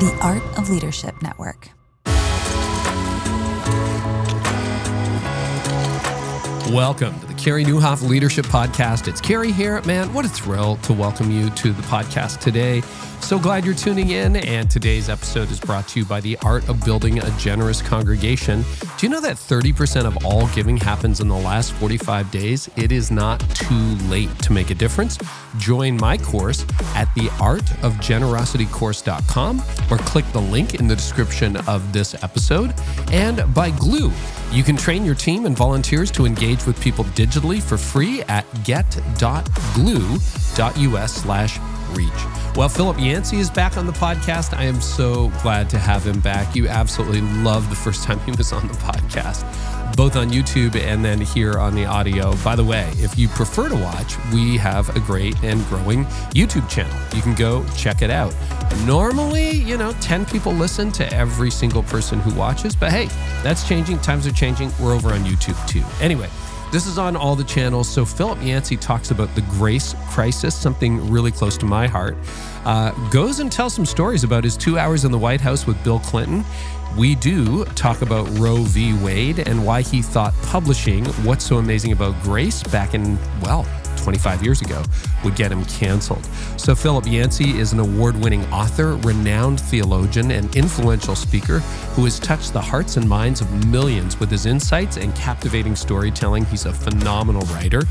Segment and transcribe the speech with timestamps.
[0.00, 1.68] The Art of Leadership Network.
[6.72, 9.08] Welcome to Nieuwhof Leadership Podcast.
[9.08, 9.80] It's Carey here.
[9.82, 12.82] Man, what a thrill to welcome you to the podcast today.
[13.20, 14.36] So glad you're tuning in.
[14.36, 18.62] And today's episode is brought to you by the Art of Building a Generous Congregation.
[18.98, 22.68] Do you know that 30% of all giving happens in the last 45 days?
[22.76, 25.18] It is not too late to make a difference.
[25.58, 26.64] Join my course
[26.94, 32.74] at theartofgenerositycourse.com or click the link in the description of this episode.
[33.12, 34.10] And by Gloo,
[34.50, 37.29] you can train your team and volunteers to engage with people digitally
[37.60, 39.02] for free at get.gloo.us
[41.12, 41.58] slash
[41.92, 42.08] reach.
[42.56, 44.56] Well, Philip Yancey is back on the podcast.
[44.56, 46.54] I am so glad to have him back.
[46.56, 49.44] You absolutely loved the first time he was on the podcast,
[49.96, 52.34] both on YouTube and then here on the audio.
[52.38, 56.04] By the way, if you prefer to watch, we have a great and growing
[56.34, 56.96] YouTube channel.
[57.14, 58.34] You can go check it out.
[58.84, 63.06] Normally, you know, 10 people listen to every single person who watches, but hey,
[63.42, 63.98] that's changing.
[64.00, 64.72] Times are changing.
[64.80, 65.84] We're over on YouTube too.
[66.00, 66.28] Anyway,
[66.72, 67.88] this is on all the channels.
[67.88, 72.16] So Philip Yancey talks about the grace crisis, something really close to my heart.
[72.64, 75.82] Uh, goes and tells some stories about his two hours in the White House with
[75.82, 76.44] Bill Clinton.
[76.96, 78.92] We do talk about Roe v.
[79.02, 83.64] Wade and why he thought publishing What's So Amazing About Grace back in, well,
[84.02, 84.82] 25 years ago
[85.24, 86.24] would get him canceled.
[86.56, 91.60] So, Philip Yancey is an award winning author, renowned theologian, and influential speaker
[91.94, 96.44] who has touched the hearts and minds of millions with his insights and captivating storytelling.
[96.46, 97.82] He's a phenomenal writer.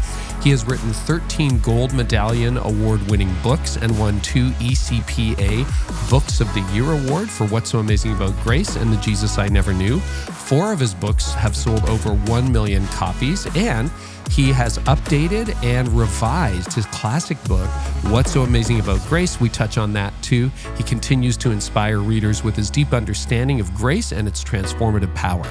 [0.41, 6.51] He has written 13 Gold Medallion award winning books and won two ECPA Books of
[6.53, 9.99] the Year award for What's So Amazing About Grace and The Jesus I Never Knew.
[9.99, 13.91] Four of his books have sold over 1 million copies, and
[14.29, 17.67] he has updated and revised his classic book,
[18.11, 19.41] What's So Amazing About Grace.
[19.41, 20.51] We touch on that too.
[20.77, 25.45] He continues to inspire readers with his deep understanding of grace and its transformative power.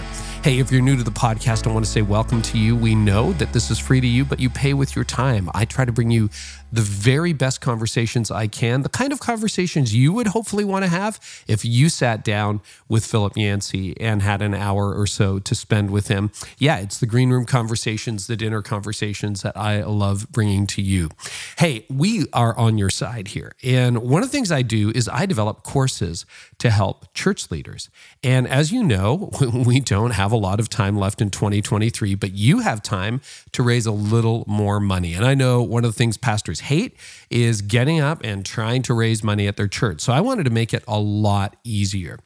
[0.44, 2.76] Hey, if you're new to the podcast, I want to say welcome to you.
[2.76, 5.50] We know that this is free to you, but you pay with your time.
[5.53, 6.30] I try to bring you
[6.72, 10.90] the very best conversations I can, the kind of conversations you would hopefully want to
[10.90, 15.54] have if you sat down with Philip Yancey and had an hour or so to
[15.54, 16.30] spend with him.
[16.58, 21.10] Yeah, it's the green room conversations, the dinner conversations that I love bringing to you.
[21.58, 23.52] Hey, we are on your side here.
[23.62, 26.26] And one of the things I do is I develop courses
[26.58, 27.88] to help church leaders.
[28.22, 32.32] And as you know, we don't have a lot of time left in 2023, but
[32.32, 33.20] you have time
[33.52, 35.14] to raise a little more money.
[35.14, 36.96] And I know one of the things pastors hate
[37.30, 40.00] is getting up and trying to raise money at their church.
[40.00, 42.19] So I wanted to make it a lot easier.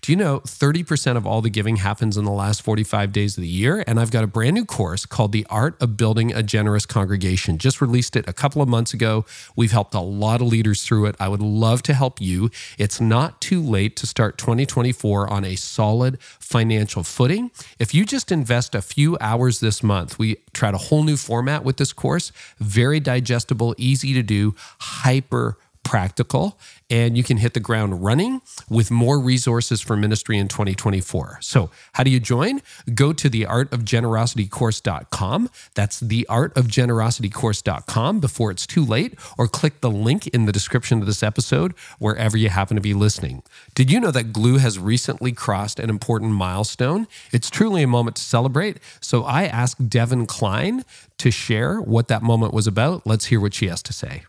[0.00, 3.42] Do you know 30% of all the giving happens in the last 45 days of
[3.42, 3.84] the year?
[3.86, 7.58] And I've got a brand new course called The Art of Building a Generous Congregation.
[7.58, 9.24] Just released it a couple of months ago.
[9.56, 11.16] We've helped a lot of leaders through it.
[11.18, 12.50] I would love to help you.
[12.78, 17.50] It's not too late to start 2024 on a solid financial footing.
[17.78, 21.64] If you just invest a few hours this month, we tried a whole new format
[21.64, 25.56] with this course, very digestible, easy to do, hyper
[25.90, 26.56] practical
[26.88, 31.38] and you can hit the ground running with more resources for ministry in 2024.
[31.40, 32.62] So, how do you join?
[32.94, 35.50] Go to theartofgenerositycourse.com.
[35.74, 41.24] That's theartofgenerositycourse.com before it's too late, or click the link in the description of this
[41.24, 43.42] episode wherever you happen to be listening.
[43.74, 47.08] Did you know that Gloo has recently crossed an important milestone?
[47.32, 48.78] It's truly a moment to celebrate.
[49.00, 50.84] So, I asked Devin Klein
[51.18, 53.04] to share what that moment was about.
[53.04, 54.22] Let's hear what she has to say.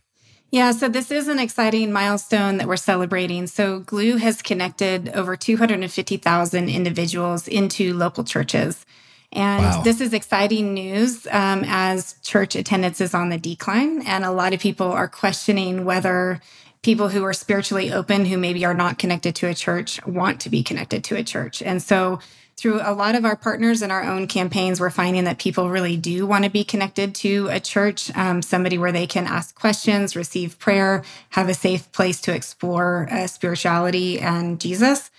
[0.52, 3.48] Yeah, so this is an exciting milestone that we're celebrating.
[3.48, 8.86] So, Gloo has connected over 250,000 individuals into local churches.
[9.32, 9.82] And wow.
[9.82, 14.02] this is exciting news um, as church attendance is on the decline.
[14.02, 16.42] And a lot of people are questioning whether
[16.82, 20.50] people who are spiritually open, who maybe are not connected to a church, want to
[20.50, 21.62] be connected to a church.
[21.62, 22.20] And so,
[22.62, 25.98] through a lot of our partners and our own campaigns, we're finding that people really
[25.98, 30.16] do want to be connected to a church, um, somebody where they can ask questions,
[30.16, 35.10] receive prayer, have a safe place to explore uh, spirituality and Jesus.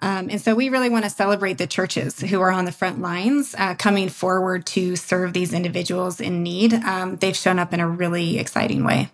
[0.00, 3.00] Um, and so we really want to celebrate the churches who are on the front
[3.00, 6.72] lines uh, coming forward to serve these individuals in need.
[6.72, 9.10] Um, they've shown up in a really exciting way.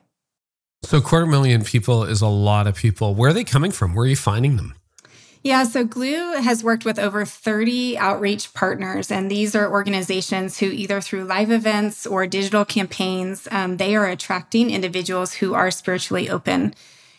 [0.85, 3.15] So, quarter million people is a lot of people.
[3.15, 3.95] Where are they coming from?
[3.95, 4.75] Where are you finding them?
[5.43, 10.67] Yeah, so Gloo has worked with over 30 outreach partners, and these are organizations who,
[10.67, 16.29] either through live events or digital campaigns, um, they are attracting individuals who are spiritually
[16.29, 16.75] open.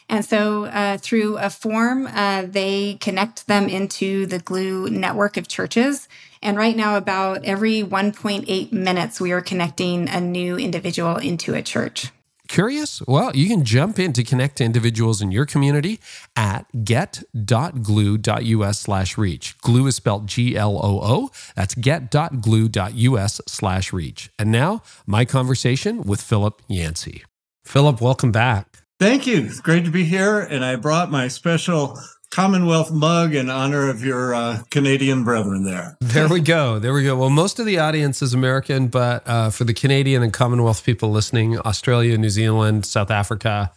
[0.09, 5.47] And so, uh, through a form, uh, they connect them into the Gloo network of
[5.47, 6.07] churches.
[6.41, 11.61] And right now, about every 1.8 minutes, we are connecting a new individual into a
[11.61, 12.11] church.
[12.49, 13.01] Curious?
[13.07, 15.99] Well, you can jump in to connect to individuals in your community
[16.35, 19.55] at get.gloo.us slash reach.
[19.59, 21.29] Gloo is spelled G L O O.
[21.55, 24.31] That's get.gloo.us slash reach.
[24.39, 27.23] And now, my conversation with Philip Yancey.
[27.65, 28.79] Philip, welcome back.
[28.99, 29.45] Thank you.
[29.45, 30.39] It's great to be here.
[30.39, 31.99] And I brought my special
[32.31, 35.97] Commonwealth mug in honor of your uh, Canadian brethren there.
[35.99, 36.77] there we go.
[36.77, 37.17] There we go.
[37.17, 41.09] Well, most of the audience is American, but uh, for the Canadian and Commonwealth people
[41.09, 43.71] listening, Australia, New Zealand, South Africa,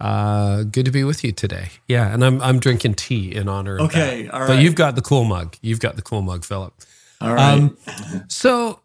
[0.00, 1.68] uh, good to be with you today.
[1.88, 4.46] Yeah, and I'm I'm drinking tea in honor of okay, that.
[4.46, 5.56] But you've got the cool mug.
[5.60, 6.72] You've got the cool mug, Philip.
[7.20, 7.52] All right.
[7.52, 7.76] Um,
[8.28, 8.80] so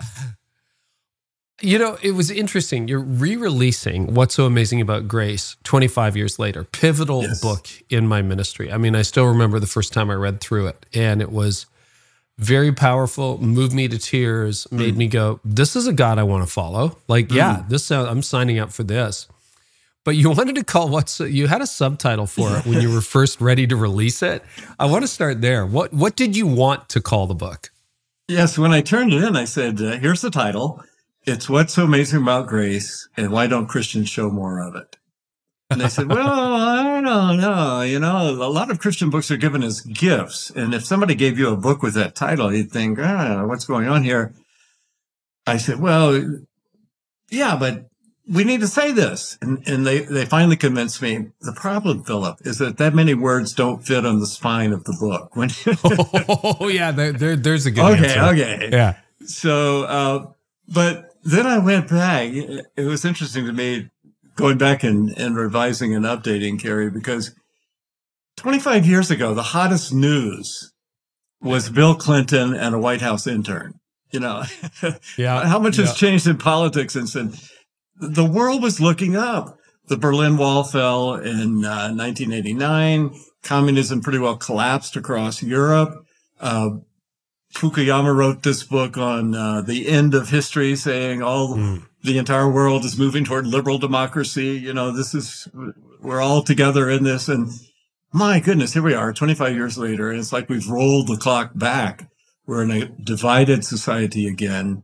[1.62, 2.88] you know, it was interesting.
[2.88, 6.66] You're re-releasing What's So Amazing About Grace 25 years later.
[6.66, 7.42] Pivotal yes.
[7.42, 8.72] book in my ministry.
[8.72, 11.66] I mean, I still remember the first time I read through it and it was
[12.38, 14.98] very powerful, moved me to tears, made mm.
[14.98, 16.98] me go, this is a God I want to follow.
[17.08, 17.36] Like, mm.
[17.36, 19.28] yeah, this uh, I'm signing up for this.
[20.04, 23.02] But you wanted to call what's you had a subtitle for it when you were
[23.02, 24.44] first ready to release it.
[24.78, 25.66] I want to start there.
[25.66, 27.72] What what did you want to call the book?
[28.28, 30.84] Yes, when I turned it in, I said, uh, "Here's the title."
[31.26, 34.98] It's what's so amazing about grace and why don't Christians show more of it?
[35.72, 37.82] And they said, well, I don't know.
[37.82, 40.52] You know, a lot of Christian books are given as gifts.
[40.52, 43.88] And if somebody gave you a book with that title, you'd think, ah, what's going
[43.88, 44.34] on here?
[45.48, 46.40] I said, well,
[47.32, 47.88] yeah, but
[48.30, 49.40] we need to say this.
[49.42, 51.32] And, and they, they finally convinced me.
[51.42, 54.96] The problem, Philip, is that that many words don't fit on the spine of the
[55.00, 55.36] book.
[55.36, 55.50] When
[56.62, 58.34] oh, yeah, there, there, there's a good Okay, answer.
[58.34, 58.70] okay.
[58.72, 58.98] Yeah.
[59.26, 60.28] So, uh,
[60.68, 62.30] but then I went back.
[62.32, 63.90] It was interesting to me
[64.36, 67.36] going back and, and revising and updating Carey because
[68.38, 70.72] 25 years ago, the hottest news
[71.42, 73.80] was Bill Clinton and a White House intern.
[74.12, 74.44] You know,
[75.18, 77.34] yeah, how much has changed in politics since then?
[78.00, 79.58] The world was looking up.
[79.88, 83.16] The Berlin Wall fell in uh, 1989.
[83.44, 86.06] Communism pretty well collapsed across Europe.
[86.40, 86.70] Uh,
[87.56, 91.84] Fukuyama wrote this book on uh, the end of history, saying all mm.
[92.04, 94.58] the entire world is moving toward liberal democracy.
[94.58, 95.48] You know, this is
[96.02, 97.50] we're all together in this, and
[98.12, 101.52] my goodness, here we are, 25 years later, and it's like we've rolled the clock
[101.56, 102.10] back.
[102.46, 104.84] We're in a divided society again,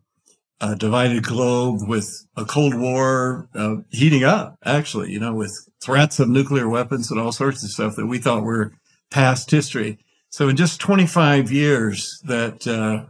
[0.61, 4.57] a divided globe with a Cold War uh, heating up.
[4.63, 5.53] Actually, you know, with
[5.83, 8.71] threats of nuclear weapons and all sorts of stuff that we thought were
[9.11, 9.99] past history.
[10.31, 13.03] So in just 25 years, that uh,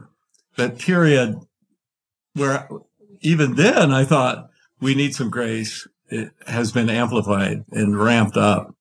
[0.56, 1.36] that period
[2.34, 2.68] where
[3.20, 8.74] even then I thought we need some grace, it has been amplified and ramped up.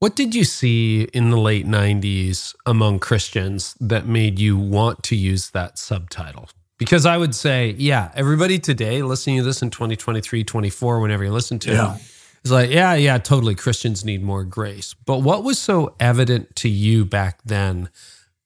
[0.00, 5.16] What did you see in the late 90s among Christians that made you want to
[5.16, 6.48] use that subtitle?
[6.78, 11.32] Because I would say, yeah, everybody today listening to this in 2023, 24, whenever you
[11.32, 11.96] listen to yeah.
[11.96, 12.02] it,
[12.48, 13.54] it's like, yeah, yeah, totally.
[13.54, 14.94] Christians need more grace.
[14.94, 17.90] But what was so evident to you back then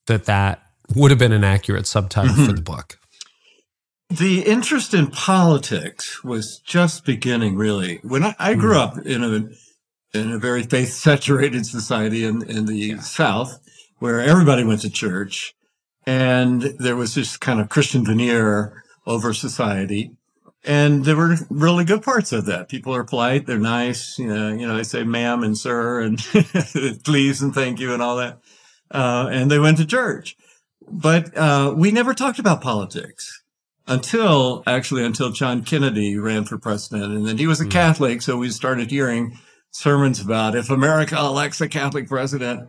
[0.06, 0.62] that that
[0.96, 2.46] would have been an accurate subtitle mm-hmm.
[2.46, 2.98] for the book?
[4.10, 8.00] The interest in politics was just beginning, really.
[8.02, 8.80] When I, I grew mm.
[8.80, 13.00] up in a in a very faith saturated society in, in the yeah.
[13.00, 13.58] South,
[14.00, 15.54] where everybody went to church,
[16.04, 20.10] and there was this kind of Christian veneer over society.
[20.64, 22.68] And there were really good parts of that.
[22.68, 23.46] People are polite.
[23.46, 24.18] They're nice.
[24.18, 26.18] You know, you know, they say ma'am and sir and
[27.04, 28.40] please and thank you and all that.
[28.90, 30.36] Uh, and they went to church.
[30.88, 33.42] But, uh, we never talked about politics
[33.86, 37.12] until actually until John Kennedy ran for president.
[37.12, 37.70] And then he was a mm.
[37.70, 38.22] Catholic.
[38.22, 39.38] So we started hearing
[39.70, 42.68] sermons about if America elects a Catholic president,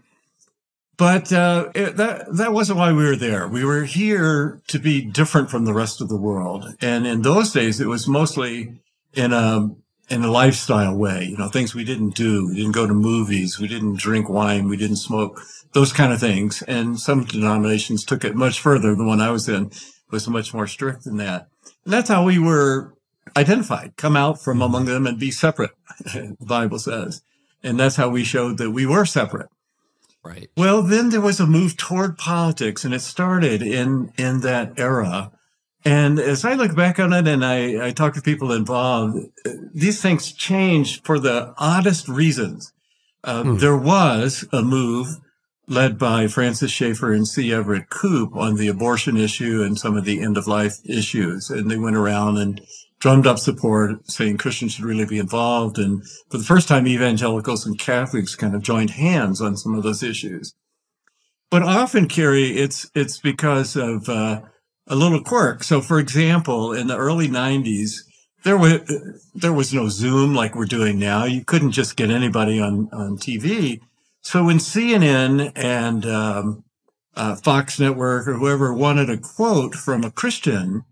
[1.03, 3.45] but uh, it, that that wasn't why we were there.
[3.45, 7.51] We were here to be different from the rest of the world, and in those
[7.51, 8.75] days, it was mostly
[9.13, 9.67] in a
[10.09, 11.25] in a lifestyle way.
[11.25, 12.47] You know, things we didn't do.
[12.47, 13.59] We didn't go to movies.
[13.59, 14.69] We didn't drink wine.
[14.69, 15.41] We didn't smoke.
[15.73, 16.61] Those kind of things.
[16.69, 18.95] And some denominations took it much further.
[18.95, 19.71] The one I was in
[20.09, 21.49] was much more strict than that.
[21.83, 22.93] And that's how we were
[23.35, 23.97] identified.
[23.97, 25.71] Come out from among them and be separate.
[25.99, 27.23] the Bible says,
[27.61, 29.49] and that's how we showed that we were separate.
[30.23, 30.49] Right.
[30.55, 35.31] Well, then there was a move toward politics, and it started in in that era.
[35.85, 39.17] And as I look back on it, and I, I talk to people involved,
[39.73, 42.71] these things changed for the oddest reasons.
[43.23, 43.57] Uh, hmm.
[43.57, 45.07] There was a move
[45.67, 47.51] led by Francis Schaeffer and C.
[47.53, 51.49] Everett Koop on the abortion issue and some of the end of life issues.
[51.49, 52.61] And they went around and
[53.03, 55.77] drummed up support saying Christians should really be involved.
[55.77, 59.83] And for the first time, evangelicals and Catholics kind of joined hands on some of
[59.83, 60.53] those issues.
[61.51, 64.43] But often, Carey, it's, it's because of, uh,
[64.87, 65.65] a little quirk.
[65.65, 68.03] So, for example, in the early 90s,
[68.45, 68.79] there was
[69.35, 71.25] there was no Zoom like we're doing now.
[71.25, 73.79] You couldn't just get anybody on on TV.
[74.21, 76.63] So when CNN and um,
[77.15, 80.83] uh, Fox Network or whoever wanted a quote from a Christian,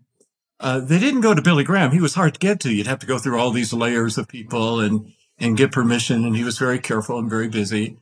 [0.62, 1.90] uh, they didn't go to Billy Graham.
[1.90, 2.72] He was hard to get to.
[2.72, 6.24] You'd have to go through all these layers of people and and get permission.
[6.24, 7.98] And he was very careful and very busy.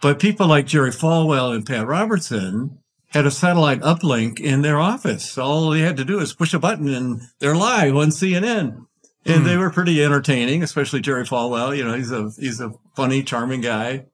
[0.00, 5.36] But people like Jerry Falwell and Pat Robertson had a satellite uplink in their office.
[5.36, 8.86] All they had to do is push a button and they're live on CNN.
[9.26, 9.44] And mm.
[9.44, 11.76] they were pretty entertaining, especially Jerry Falwell.
[11.76, 14.06] You know, he's a he's a funny, charming guy.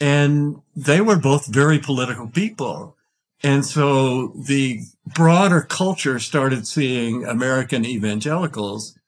[0.00, 2.97] And they were both very political people.
[3.42, 8.98] And so the broader culture started seeing American evangelicals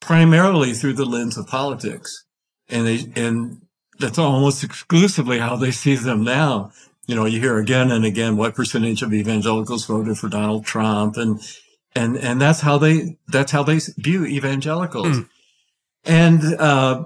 [0.00, 2.24] primarily through the lens of politics.
[2.68, 3.62] And they, and
[3.98, 6.72] that's almost exclusively how they see them now.
[7.06, 11.16] You know, you hear again and again what percentage of evangelicals voted for Donald Trump
[11.16, 11.40] and,
[11.96, 15.18] and, and that's how they, that's how they view evangelicals.
[15.18, 15.28] Mm.
[16.04, 17.04] And, uh,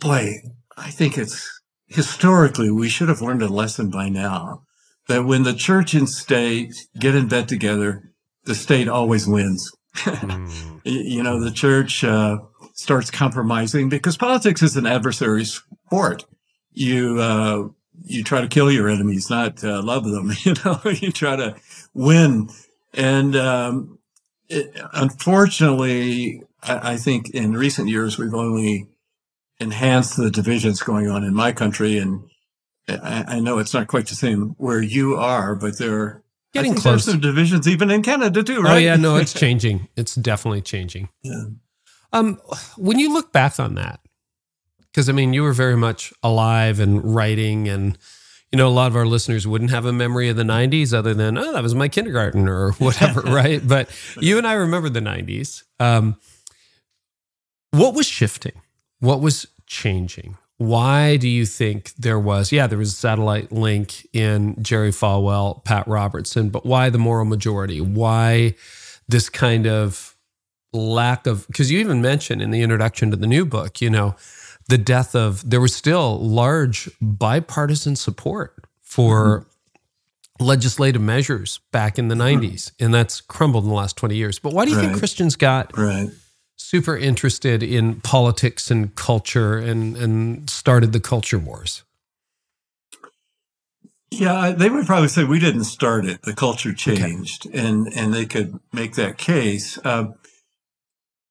[0.00, 0.34] boy,
[0.76, 4.64] I think it's historically, we should have learned a lesson by now
[5.12, 8.12] that when the church and state get in bed together,
[8.44, 9.70] the state always wins.
[9.96, 10.80] mm.
[10.84, 12.38] You know, the church uh,
[12.74, 16.24] starts compromising because politics is an adversary sport.
[16.72, 17.68] You uh,
[18.04, 20.32] you try to kill your enemies, not uh, love them.
[20.44, 21.56] You know, you try to
[21.94, 22.48] win,
[22.94, 23.98] and um,
[24.48, 28.88] it, unfortunately, I, I think in recent years we've only
[29.60, 32.24] enhanced the divisions going on in my country and
[32.88, 36.22] I, I, know it's not quite the same where you are, but there are
[36.52, 37.04] getting close.
[37.04, 38.74] There's some divisions even in Canada too, right?
[38.74, 39.88] Oh yeah, no, it's changing.
[39.96, 41.08] It's definitely changing.
[41.22, 41.44] Yeah.
[42.12, 42.40] Um,
[42.76, 44.00] when you look back on that,
[44.92, 47.96] because I mean, you were very much alive and writing, and
[48.50, 51.14] you know, a lot of our listeners wouldn't have a memory of the '90s other
[51.14, 53.66] than oh, that was my kindergarten or whatever, right?
[53.66, 53.88] But
[54.20, 55.62] you and I remember the '90s.
[55.80, 56.16] Um,
[57.70, 58.60] what was shifting?
[59.00, 60.36] What was changing?
[60.62, 65.64] Why do you think there was, yeah, there was a satellite link in Jerry Falwell,
[65.64, 67.80] Pat Robertson, but why the moral majority?
[67.80, 68.54] Why
[69.08, 70.16] this kind of
[70.72, 74.14] lack of, because you even mentioned in the introduction to the new book, you know,
[74.68, 80.44] the death of, there was still large bipartisan support for mm-hmm.
[80.44, 84.38] legislative measures back in the 90s, and that's crumbled in the last 20 years.
[84.38, 84.86] But why do you right.
[84.86, 86.08] think Christians got right
[86.62, 91.82] super interested in politics and culture and, and started the culture wars.
[94.10, 96.22] Yeah, they would probably say we didn't start it.
[96.22, 97.58] The culture changed, okay.
[97.58, 99.78] and and they could make that case.
[99.82, 100.08] Uh,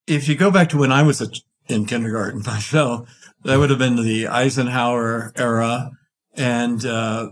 [0.08, 1.28] if you go back to when I was a,
[1.68, 3.08] in kindergarten myself,
[3.44, 5.92] that would have been the Eisenhower era,
[6.36, 7.30] and uh,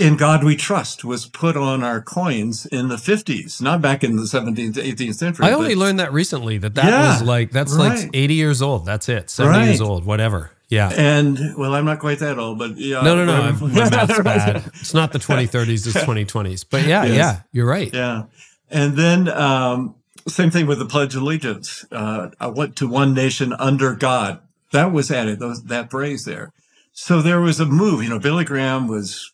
[0.00, 4.16] in God We Trust was put on our coins in the 50s, not back in
[4.16, 5.46] the 17th, 18th century.
[5.46, 7.98] I only learned that recently that that yeah, was like, that's right.
[7.98, 8.86] like 80 years old.
[8.86, 9.28] That's it.
[9.28, 9.66] 70 right.
[9.66, 10.50] years old, whatever.
[10.68, 10.90] Yeah.
[10.96, 13.02] And well, I'm not quite that old, but yeah.
[13.02, 13.52] No, no, no.
[13.66, 14.56] my math's bad.
[14.80, 16.64] It's not the 2030s, it's 2020s.
[16.68, 17.16] But yeah, yes.
[17.16, 17.92] yeah, you're right.
[17.92, 18.24] Yeah.
[18.70, 19.96] And then, um,
[20.28, 21.84] same thing with the Pledge of Allegiance.
[21.90, 24.40] Uh, I went to one nation under God.
[24.72, 26.52] That was added, those, that phrase there.
[26.92, 28.02] So there was a move.
[28.02, 29.32] You know, Billy Graham was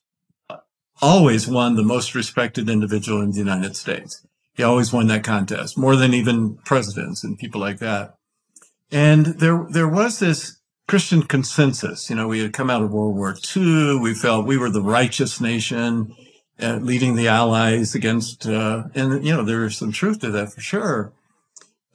[1.03, 4.27] always won the most respected individual in the United States.
[4.55, 8.15] He always won that contest more than even presidents and people like that.
[8.91, 12.09] And there, there was this Christian consensus.
[12.09, 13.99] You know, we had come out of World War II.
[13.99, 16.15] We felt we were the righteous nation,
[16.61, 20.53] uh, leading the Allies against, uh, and you know, there is some truth to that
[20.53, 21.13] for sure.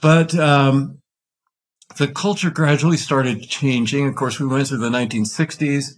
[0.02, 1.00] But, um,
[1.98, 4.08] the culture gradually started changing.
[4.08, 5.96] Of course, we went through the 1960s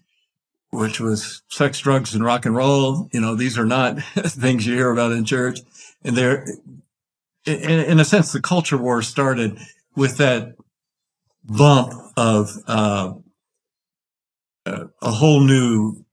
[0.74, 3.08] which was sex, drugs, and rock and roll.
[3.13, 5.60] You know, these are not things you hear about in church.
[6.03, 6.46] And they're,
[7.46, 9.60] in, in, a sense, the culture war started
[9.96, 10.56] with that
[11.44, 13.13] bump of uh,
[14.65, 16.03] a whole new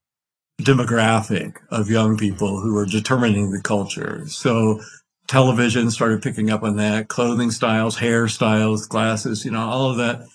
[0.61, 4.25] demographic of young people who were determining the culture.
[4.29, 4.81] So
[5.27, 10.27] television started picking up on that, clothing styles, hairstyles, glasses, you know, all of that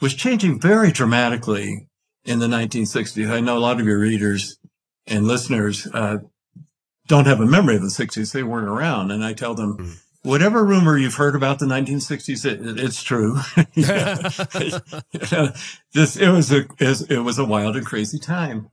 [0.00, 1.88] was changing very dramatically
[2.24, 3.30] in the 1960s.
[3.30, 4.58] I know a lot of your readers
[5.06, 6.18] and listeners uh,
[7.08, 8.32] don't have a memory of the 60s.
[8.32, 9.10] They weren't around.
[9.10, 9.96] And I tell them, mm.
[10.22, 13.38] whatever rumor you've heard about the 1960s, it, it's true.
[15.92, 18.68] this, it was a, it was a wild and crazy time.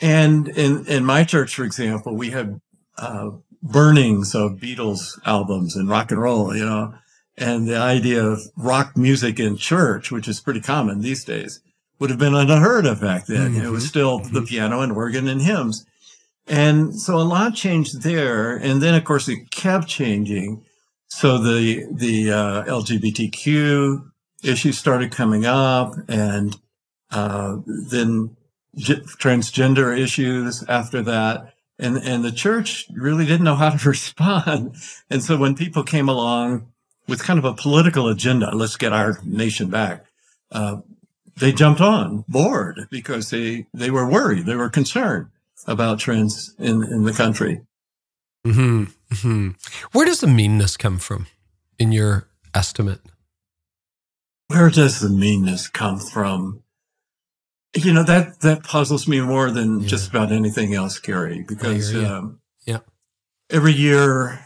[0.00, 2.60] And in, in my church, for example, we had,
[2.96, 3.30] uh,
[3.64, 6.94] burnings of Beatles albums and rock and roll, you know,
[7.36, 11.60] and the idea of rock music in church, which is pretty common these days
[11.98, 13.52] would have been unheard of back then.
[13.52, 13.66] Mm-hmm.
[13.66, 14.34] It was still mm-hmm.
[14.34, 15.86] the piano and organ and hymns.
[16.46, 18.56] And so a lot changed there.
[18.56, 20.62] And then, of course, it kept changing
[21.14, 24.10] so the the uh, LGBTQ
[24.42, 26.56] issues started coming up, and
[27.12, 28.36] uh, then
[28.74, 34.74] g- transgender issues after that, and and the church really didn't know how to respond.
[35.08, 36.66] And so when people came along
[37.06, 40.06] with kind of a political agenda, let's get our nation back.
[40.50, 40.78] Uh,
[41.36, 44.46] they jumped on board because they, they were worried.
[44.46, 45.28] They were concerned
[45.66, 47.62] about trends in, in the country.
[48.46, 48.84] Mm-hmm.
[49.14, 49.50] Mm-hmm.
[49.92, 51.26] Where does the meanness come from
[51.78, 53.00] in your estimate?
[54.48, 56.62] Where does the meanness come from?
[57.74, 59.88] You know, that, that puzzles me more than yeah.
[59.88, 62.80] just about anything else, Carey, because, um, yeah.
[63.50, 64.40] every year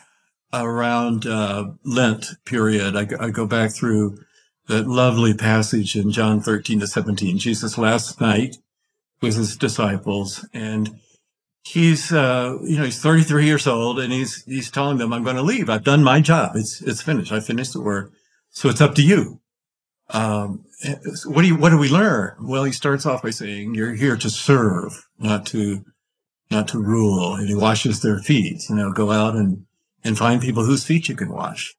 [0.52, 4.18] around, uh, Lent period, I, I go back through
[4.68, 7.38] that lovely passage in John 13 to 17.
[7.38, 8.56] Jesus last night
[9.20, 11.00] with his disciples and
[11.64, 15.36] he's, uh, you know, he's 33 years old and he's, he's telling them, I'm going
[15.36, 15.68] to leave.
[15.68, 16.52] I've done my job.
[16.54, 17.32] It's, it's finished.
[17.32, 18.12] I finished the work.
[18.50, 19.40] So it's up to you.
[20.10, 20.64] Um,
[21.26, 22.36] what do you, what do we learn?
[22.40, 25.84] Well, he starts off by saying, you're here to serve, not to,
[26.50, 27.34] not to rule.
[27.34, 29.64] And he washes their feet, you know, go out and,
[30.04, 31.74] and find people whose feet you can wash.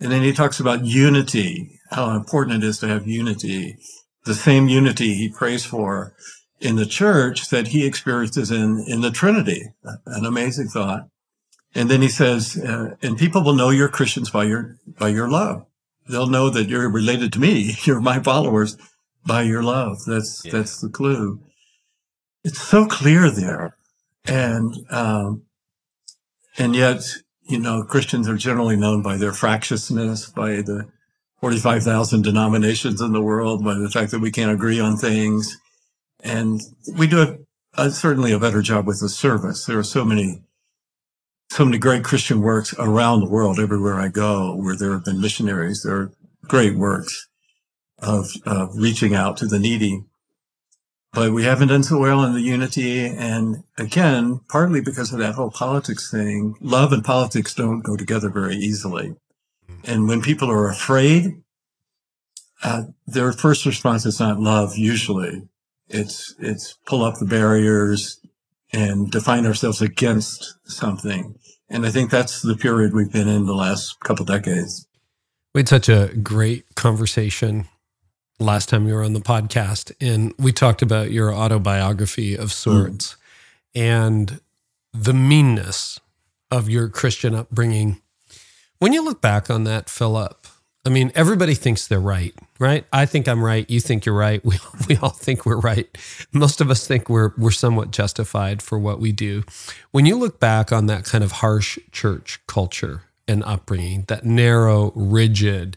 [0.00, 3.76] And then he talks about unity, how important it is to have unity,
[4.24, 6.14] the same unity he prays for
[6.60, 9.62] in the church that he experiences in, in the Trinity.
[10.06, 11.08] An amazing thought.
[11.74, 15.28] And then he says, uh, and people will know you're Christians by your, by your
[15.28, 15.66] love.
[16.08, 17.76] They'll know that you're related to me.
[17.84, 18.76] You're my followers
[19.24, 19.98] by your love.
[20.06, 20.52] That's, yeah.
[20.52, 21.40] that's the clue.
[22.42, 23.76] It's so clear there.
[24.24, 25.42] And, um,
[26.58, 27.02] and yet
[27.50, 30.88] you know, Christians are generally known by their fractiousness, by the
[31.40, 35.56] 45,000 denominations in the world, by the fact that we can't agree on things.
[36.22, 36.60] And
[36.96, 37.22] we do
[37.76, 39.64] a, a, certainly a better job with the service.
[39.64, 40.42] There are so many,
[41.50, 45.20] so many great Christian works around the world, everywhere I go, where there have been
[45.20, 45.82] missionaries.
[45.82, 46.12] There are
[46.44, 47.28] great works
[47.98, 50.04] of, of reaching out to the needy
[51.12, 53.04] but we haven't done so well in the unity.
[53.04, 58.28] And again, partly because of that whole politics thing, love and politics don't go together
[58.28, 59.16] very easily.
[59.84, 61.42] And when people are afraid,
[62.62, 64.76] uh, their first response is not love.
[64.76, 65.42] Usually
[65.88, 68.20] it's, it's pull up the barriers
[68.72, 71.34] and define ourselves against something.
[71.68, 74.86] And I think that's the period we've been in the last couple decades.
[75.54, 77.66] We had such a great conversation
[78.40, 83.16] last time you were on the podcast, and we talked about your autobiography of sorts
[83.74, 83.80] mm.
[83.82, 84.40] and
[84.92, 86.00] the meanness
[86.50, 88.00] of your Christian upbringing.
[88.78, 90.46] When you look back on that, Philip,
[90.84, 92.86] I mean, everybody thinks they're right, right?
[92.92, 93.68] I think I'm right.
[93.68, 94.42] You think you're right.
[94.50, 95.86] We, we all think we're right.
[96.32, 99.44] Most of us think we're, we're somewhat justified for what we do.
[99.90, 104.92] When you look back on that kind of harsh church culture and upbringing, that narrow,
[104.94, 105.76] rigid,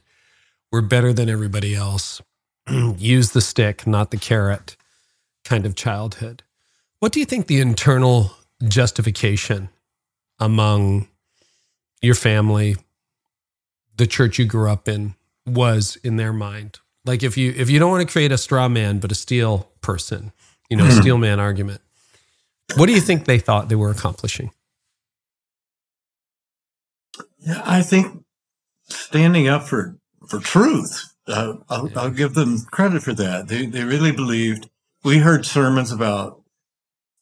[0.71, 2.21] we're better than everybody else,
[2.97, 4.75] use the stick, not the carrot
[5.43, 6.43] kind of childhood.
[6.99, 8.31] What do you think the internal
[8.63, 9.69] justification
[10.39, 11.07] among
[12.01, 12.77] your family,
[13.97, 16.79] the church you grew up in, was in their mind?
[17.05, 19.69] Like if you if you don't want to create a straw man but a steel
[19.81, 20.31] person,
[20.69, 21.01] you know, hmm.
[21.01, 21.81] steel man argument.
[22.77, 24.51] What do you think they thought they were accomplishing?
[27.39, 28.23] Yeah, I think
[28.87, 29.97] standing up for
[30.29, 33.47] for truth uh, I'll, I'll, give them credit for that.
[33.47, 34.69] They they really believed.
[35.03, 36.41] We heard sermons about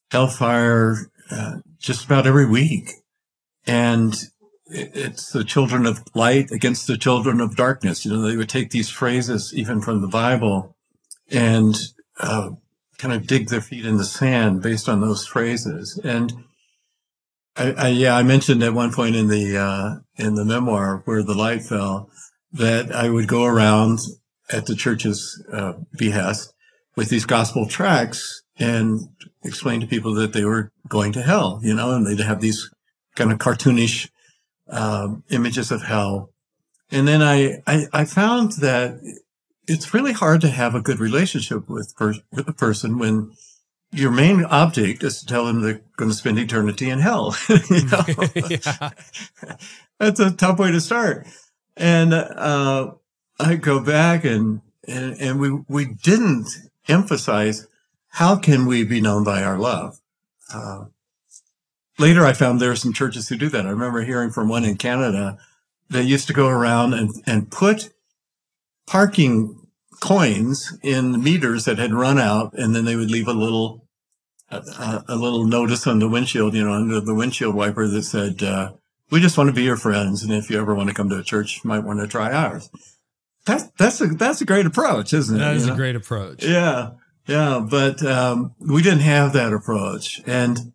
[0.10, 2.92] hellfire uh, just about every week,
[3.66, 4.16] and
[4.68, 8.06] it's the children of light against the children of darkness.
[8.06, 10.76] You know, they would take these phrases even from the Bible
[11.30, 11.76] and
[12.20, 12.52] uh,
[12.98, 16.00] kind of dig their feet in the sand based on those phrases.
[16.04, 16.34] And
[17.56, 21.24] I, I, yeah, I mentioned at one point in the uh, in the memoir where
[21.24, 22.10] the light fell
[22.54, 24.00] that I would go around
[24.52, 26.54] at the church's uh, behest
[26.96, 29.00] with these gospel tracts and
[29.44, 32.70] explain to people that they were going to hell, you know, and they'd have these
[33.16, 34.10] kind of cartoonish
[34.70, 36.30] um, images of hell.
[36.92, 39.00] And then I, I, I, found that
[39.68, 43.32] it's really hard to have a good relationship with, per- with a person when
[43.92, 47.36] your main object is to tell them they're going to spend eternity in hell.
[50.00, 51.28] That's a tough way to start.
[51.77, 52.91] And uh,
[53.39, 56.47] I go back and, and and we we didn't
[56.88, 57.67] emphasize
[58.10, 59.99] how can we be known by our love.
[60.53, 60.86] Uh,
[61.97, 63.65] later, I found there are some churches who do that.
[63.65, 65.38] I remember hearing from one in Canada
[65.89, 67.91] that used to go around and and put
[68.86, 69.67] parking
[70.01, 73.88] coins in meters that had run out, and then they would leave a little
[74.49, 78.43] a, a little notice on the windshield, you know, under the windshield wiper that said.
[78.43, 78.73] Uh,
[79.12, 80.24] We just want to be your friends.
[80.24, 82.32] And if you ever want to come to a church, you might want to try
[82.32, 82.69] ours.
[83.45, 85.39] That's, that's a, that's a great approach, isn't it?
[85.39, 86.43] That is you a great approach.
[86.45, 86.91] Yeah.
[87.28, 87.65] Yeah.
[87.69, 90.21] But, um, we didn't have that approach.
[90.26, 90.74] And,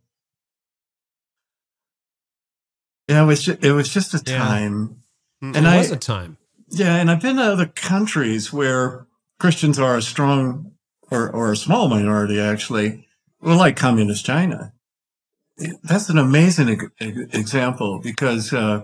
[3.08, 5.02] yeah, it was, just, it was just a time.
[5.40, 5.48] Yeah.
[5.48, 6.36] Mm, and it was a time.
[6.68, 6.96] Yeah.
[6.96, 9.06] And I've been to other countries where
[9.38, 10.72] Christians are a strong
[11.10, 13.06] or, or a small minority, actually,
[13.40, 14.72] well, like communist China.
[15.82, 18.82] That's an amazing example because uh,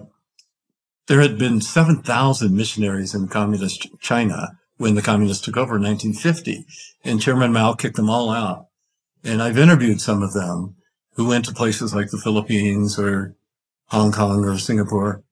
[1.06, 6.64] there had been 7,000 missionaries in communist China when the communists took over in 1950,
[7.04, 8.66] and Chairman Mao kicked them all out.
[9.22, 10.76] And I've interviewed some of them
[11.14, 13.36] who went to places like the Philippines or
[13.88, 15.22] Hong Kong or Singapore.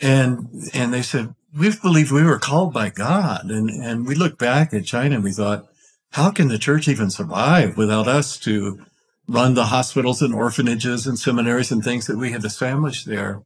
[0.00, 3.50] And, and they said, we believed we were called by God.
[3.50, 5.66] And, and we looked back at China and we thought,
[6.12, 8.84] how can the church even survive without us to
[9.28, 13.42] run the hospitals and orphanages and seminaries and things that we had established there?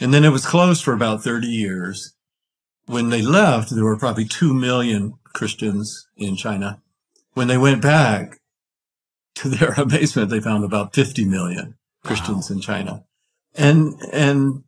[0.00, 2.14] And then it was closed for about 30 years.
[2.86, 6.80] When they left, there were probably 2 million Christians in China.
[7.32, 8.40] When they went back,
[9.34, 12.56] to their amazement, they found about 50 million Christians wow.
[12.56, 13.04] in China.
[13.54, 14.64] And, and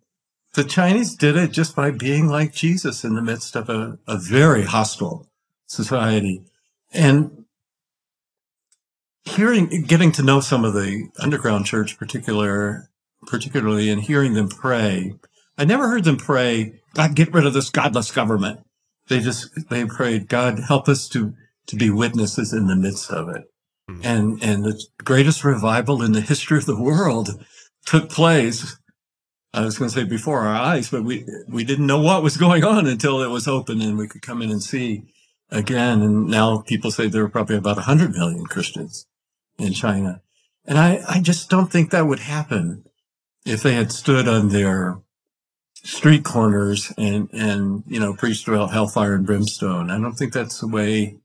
[0.55, 4.16] the Chinese did it just by being like Jesus in the midst of a, a
[4.16, 5.29] very hostile
[5.66, 6.42] society.
[6.92, 7.45] And
[9.26, 12.88] hearing, getting to know some of the underground church, particular,
[13.26, 15.14] particularly, and hearing them pray,
[15.58, 18.60] I never heard them pray, God, get rid of this godless government.
[19.08, 21.34] They just, they prayed, God, help us to,
[21.66, 23.44] to be witnesses in the midst of it.
[23.90, 24.00] Mm-hmm.
[24.04, 27.44] And, and the greatest revival in the history of the world
[27.84, 28.76] took place.
[29.52, 32.36] I was going to say before our eyes, but we, we didn't know what was
[32.36, 35.04] going on until it was open and we could come in and see
[35.50, 36.02] again.
[36.02, 39.06] And now people say there are probably about 100 million Christians
[39.59, 40.23] in China.
[40.64, 42.85] And I, I just don't think that would happen
[43.45, 44.99] if they had stood on their
[45.75, 49.90] street corners and, and, you know, preached about hellfire and brimstone.
[49.90, 51.19] I don't think that's the way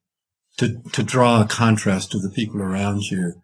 [0.57, 3.41] to, to draw a contrast to the people around you.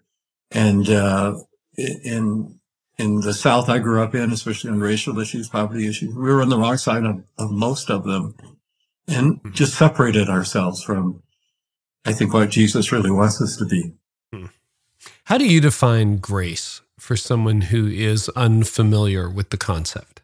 [0.52, 1.40] And, uh,
[1.76, 2.60] in,
[2.98, 6.42] in the South I grew up in, especially on racial issues, poverty issues, we were
[6.42, 8.36] on the wrong side of, of most of them
[9.08, 11.24] and just separated ourselves from,
[12.06, 13.94] I think, what Jesus really wants us to be.
[15.28, 20.22] How do you define grace for someone who is unfamiliar with the concept?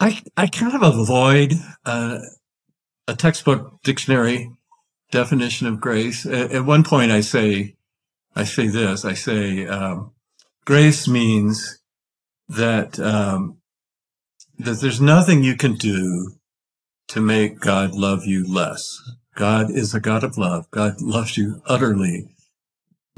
[0.00, 1.52] I, I kind of avoid
[1.84, 2.18] uh,
[3.06, 4.50] a textbook dictionary
[5.12, 6.26] definition of grace.
[6.26, 7.76] At, at, one point, I say,
[8.34, 9.04] I say this.
[9.04, 10.10] I say, um,
[10.64, 11.78] grace means
[12.48, 13.58] that um,
[14.58, 16.32] that there's nothing you can do
[17.06, 18.84] to make God love you less.
[19.36, 20.68] God is a God of love.
[20.72, 22.34] God loves you utterly.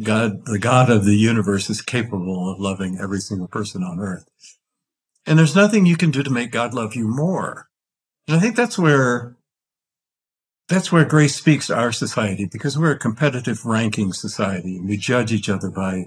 [0.00, 4.28] God, the God of the universe is capable of loving every single person on earth.
[5.26, 7.68] And there's nothing you can do to make God love you more.
[8.26, 9.37] And I think that's where,
[10.68, 14.76] that's where grace speaks to our society because we're a competitive ranking society.
[14.76, 16.07] and We judge each other by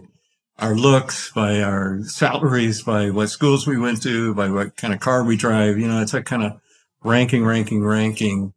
[0.58, 5.00] our looks, by our salaries, by what schools we went to, by what kind of
[5.00, 5.78] car we drive.
[5.78, 6.60] You know, it's that kind of
[7.04, 8.54] ranking, ranking, ranking.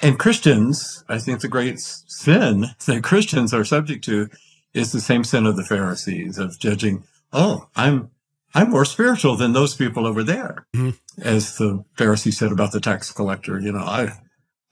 [0.00, 4.28] And Christians, I think the great sin that Christians are subject to
[4.72, 8.10] is the same sin of the Pharisees of judging, oh, I'm,
[8.54, 10.66] I'm more spiritual than those people over there.
[10.74, 11.22] Mm-hmm.
[11.22, 14.12] As the Pharisee said about the tax collector, you know, I,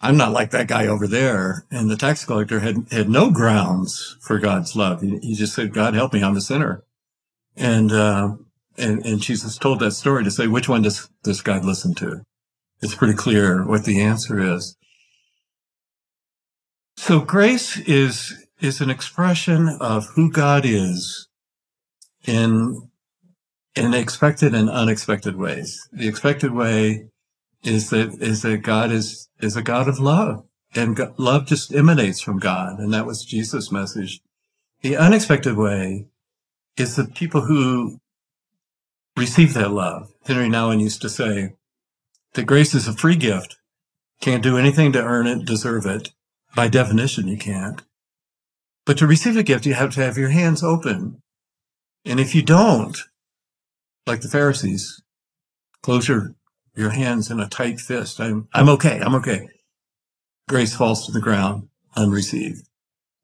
[0.00, 1.64] I'm not like that guy over there.
[1.70, 5.02] And the tax collector had, had no grounds for God's love.
[5.02, 6.84] He, he just said, God help me, I'm a sinner.
[7.56, 8.36] And, uh,
[8.78, 12.22] and, and Jesus told that story to say, which one does, this God listen to?
[12.82, 14.76] It's pretty clear what the answer is.
[16.96, 21.28] So grace is, is an expression of who God is
[22.26, 22.88] in,
[23.74, 25.88] in expected and unexpected ways.
[25.92, 27.08] The expected way
[27.62, 31.74] is that, is that God is, is a God of love and God, love just
[31.74, 32.78] emanates from God.
[32.78, 34.20] And that was Jesus' message.
[34.82, 36.06] The unexpected way
[36.76, 38.00] is the people who
[39.16, 40.10] receive that love.
[40.26, 41.54] Henri Nouwen used to say
[42.34, 43.56] that grace is a free gift.
[44.20, 46.10] Can't do anything to earn it, deserve it.
[46.56, 47.82] By definition, you can't.
[48.86, 51.20] But to receive a gift, you have to have your hands open.
[52.06, 52.96] And if you don't,
[54.06, 55.02] like the Pharisees,
[55.82, 56.34] close your,
[56.74, 58.20] your hands in a tight fist.
[58.20, 59.00] I'm, I'm okay.
[59.00, 59.48] I'm okay.
[60.48, 62.66] Grace falls to the ground unreceived.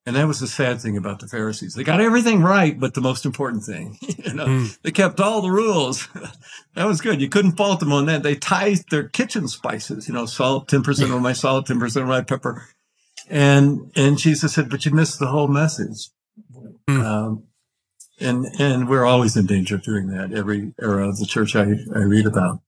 [0.05, 1.75] And that was the sad thing about the Pharisees.
[1.75, 4.79] They got everything right, but the most important thing, you know, mm.
[4.83, 6.07] they kept all the rules.
[6.75, 7.23] that was good.
[7.23, 8.25] You couldn't fault them on that.
[8.25, 12.21] They tithed their kitchen spices, you know, salt, 10% of my salt, 10% of my
[12.21, 12.67] pepper.
[13.29, 16.11] And, and Jesus said, but you missed the whole message.
[16.89, 17.05] Mm.
[17.05, 17.45] Um,
[18.21, 21.75] And, and we're always in danger of doing that every era of the church I,
[21.95, 22.61] I read about.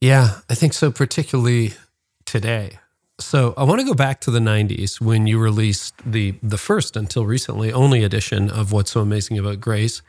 [0.00, 1.74] Yeah, I think so, particularly
[2.24, 2.80] today.
[3.20, 6.96] So I want to go back to the 90s when you released the the first
[6.96, 10.02] until recently only edition of What's So Amazing About Grace.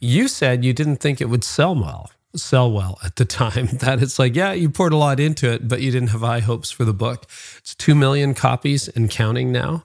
[0.00, 3.66] You said you didn't think it would sell well, sell well at the time.
[3.80, 6.40] That it's like, yeah, you poured a lot into it, but you didn't have high
[6.40, 7.26] hopes for the book.
[7.58, 9.84] It's 2 million copies and counting now.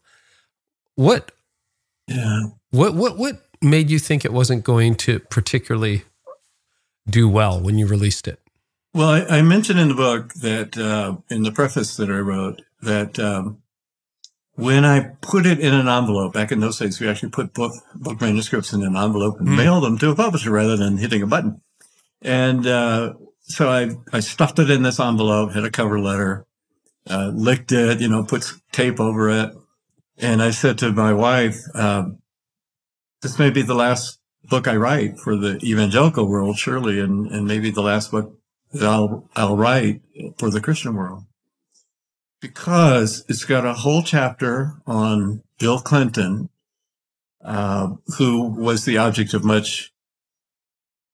[0.95, 1.31] What
[2.07, 2.41] Yeah.
[2.71, 6.03] What what what made you think it wasn't going to particularly
[7.09, 8.39] do well when you released it?
[8.93, 12.61] Well, I, I mentioned in the book that uh, in the preface that I wrote
[12.81, 13.61] that um,
[14.55, 17.73] when I put it in an envelope back in those days, we actually put book
[17.95, 19.57] book manuscripts in an envelope and mm.
[19.57, 21.61] mailed them to a publisher rather than hitting a button.
[22.21, 26.45] And uh, so I I stuffed it in this envelope, had a cover letter,
[27.09, 29.53] uh, licked it, you know, put tape over it,
[30.17, 32.19] and I said to my wife, um,
[33.21, 37.47] "This may be the last book I write for the evangelical world, surely, and and
[37.47, 38.39] maybe the last book
[38.71, 40.01] that I'll, I'll write
[40.37, 41.23] for the Christian world.
[42.41, 46.49] Because it's got a whole chapter on Bill Clinton,
[47.43, 49.91] uh, who was the object of much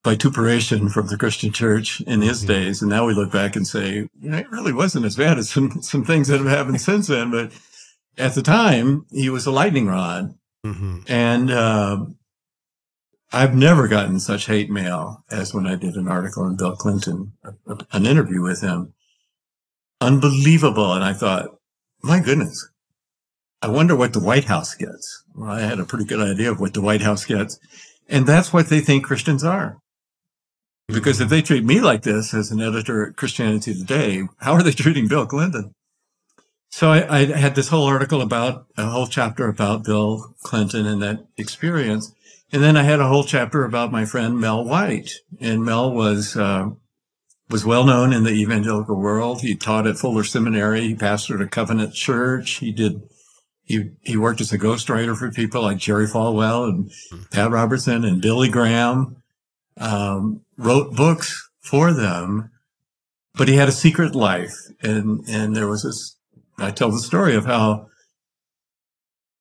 [0.05, 2.53] vituperation from the Christian church in his mm-hmm.
[2.53, 2.81] days.
[2.81, 5.49] And now we look back and say, you know, it really wasn't as bad as
[5.49, 7.31] some, some things that have happened since then.
[7.31, 7.51] But
[8.17, 10.35] at the time, he was a lightning rod.
[10.65, 10.99] Mm-hmm.
[11.07, 12.05] And, uh,
[13.33, 17.33] I've never gotten such hate mail as when I did an article on Bill Clinton,
[17.91, 18.93] an interview with him.
[19.99, 20.93] Unbelievable.
[20.93, 21.49] And I thought,
[22.01, 22.69] my goodness,
[23.61, 25.23] I wonder what the White House gets.
[25.33, 27.59] Well, I had a pretty good idea of what the White House gets.
[28.07, 29.79] And that's what they think Christians are.
[30.87, 34.63] Because if they treat me like this as an editor at Christianity Today, how are
[34.63, 35.71] they treating Bill Clinton?
[36.69, 41.01] So I, I had this whole article about a whole chapter about Bill Clinton and
[41.01, 42.13] that experience.
[42.51, 46.37] And then I had a whole chapter about my friend Mel White, and Mel was
[46.37, 46.69] uh,
[47.49, 49.41] was well known in the evangelical world.
[49.41, 50.81] He taught at Fuller Seminary.
[50.81, 52.57] He pastored a Covenant Church.
[52.57, 53.01] He did.
[53.63, 56.91] He he worked as a ghostwriter for people like Jerry Falwell and
[57.31, 59.17] Pat Robertson and Billy Graham.
[59.77, 62.51] Um, wrote books for them,
[63.33, 66.15] but he had a secret life, and and there was this.
[66.57, 67.87] I tell the story of how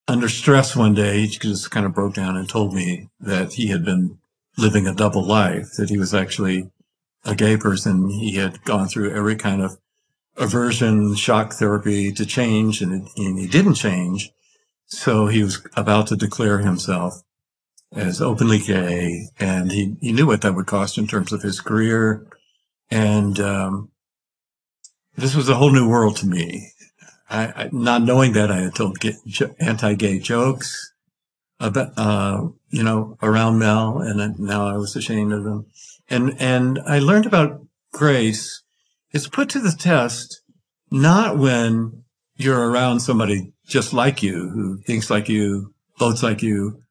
[0.07, 3.67] under stress one day, he just kind of broke down and told me that he
[3.67, 4.19] had been
[4.57, 6.69] living a double life, that he was actually
[7.23, 8.09] a gay person.
[8.09, 9.77] He had gone through every kind of
[10.37, 14.31] aversion, shock therapy to change, and, and he didn't change.
[14.85, 17.23] So he was about to declare himself
[17.95, 21.61] as openly gay, and he, he knew what that would cost in terms of his
[21.61, 22.27] career.
[22.91, 23.89] And um,
[25.15, 26.71] this was a whole new world to me.
[27.29, 28.97] I, I, not knowing that, I had told
[29.59, 30.93] anti-gay jokes
[31.59, 35.65] about, uh, you know, around Mel, and now I was ashamed of them.
[36.09, 38.61] And and I learned about grace.
[39.11, 40.41] It's put to the test
[40.91, 42.03] not when
[42.35, 46.83] you're around somebody just like you, who thinks like you, votes like you,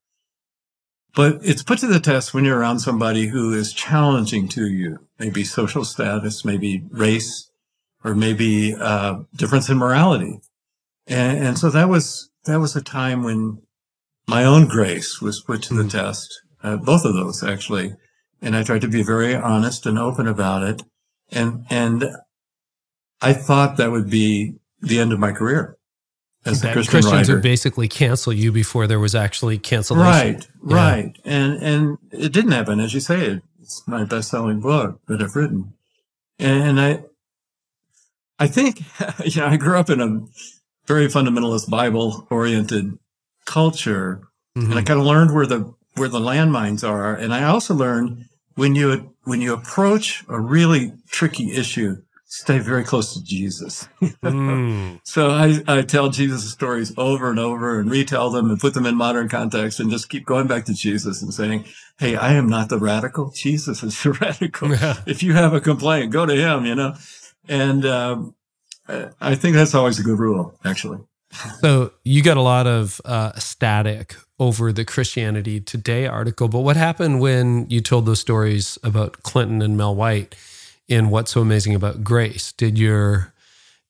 [1.14, 4.98] but it's put to the test when you're around somebody who is challenging to you,
[5.18, 7.50] maybe social status, maybe race,
[8.03, 10.40] or maybe uh, difference in morality.
[11.07, 13.62] And, and, so that was that was a time when
[14.27, 15.90] my own grace was put to the mm.
[15.90, 16.42] test.
[16.62, 17.94] Uh, both of those actually,
[18.40, 20.83] and I tried to be very honest and open about it.
[21.31, 22.05] And and
[23.20, 25.77] I thought that would be the end of my career
[26.46, 27.35] as a Christian Christians writer.
[27.35, 30.35] would basically cancel you before there was actually cancellation.
[30.35, 30.76] Right, yeah.
[30.76, 33.40] right, and and it didn't happen, as you say.
[33.62, 35.72] It's my best-selling book that I've written,
[36.38, 37.04] and I
[38.38, 38.80] I think,
[39.24, 40.20] you know, I grew up in a
[40.87, 42.98] very fundamentalist Bible oriented
[43.46, 44.22] culture.
[44.57, 44.70] Mm-hmm.
[44.70, 47.14] And I kind of learned where the, where the landmines are.
[47.14, 51.96] And I also learned when you, when you approach a really tricky issue,
[52.35, 53.88] stay very close to Jesus.
[54.03, 55.01] mm.
[55.05, 58.87] So I, I tell Jesus stories over and over and retell them and put them
[58.87, 61.64] in modern context and just keep going back to Jesus and saying,
[61.97, 63.31] Hey, I am not the radical.
[63.37, 64.73] Jesus is the radical.
[65.07, 66.94] if you have a complaint, go to him, you know?
[67.49, 68.35] And um,
[69.20, 70.99] I think that's always a good rule, actually.
[71.61, 76.77] so you got a lot of uh, static over the Christianity Today article, but what
[76.77, 80.35] happened when you told those stories about Clinton and Mel White
[80.88, 82.53] in What's So Amazing About Grace?
[82.53, 83.33] Did your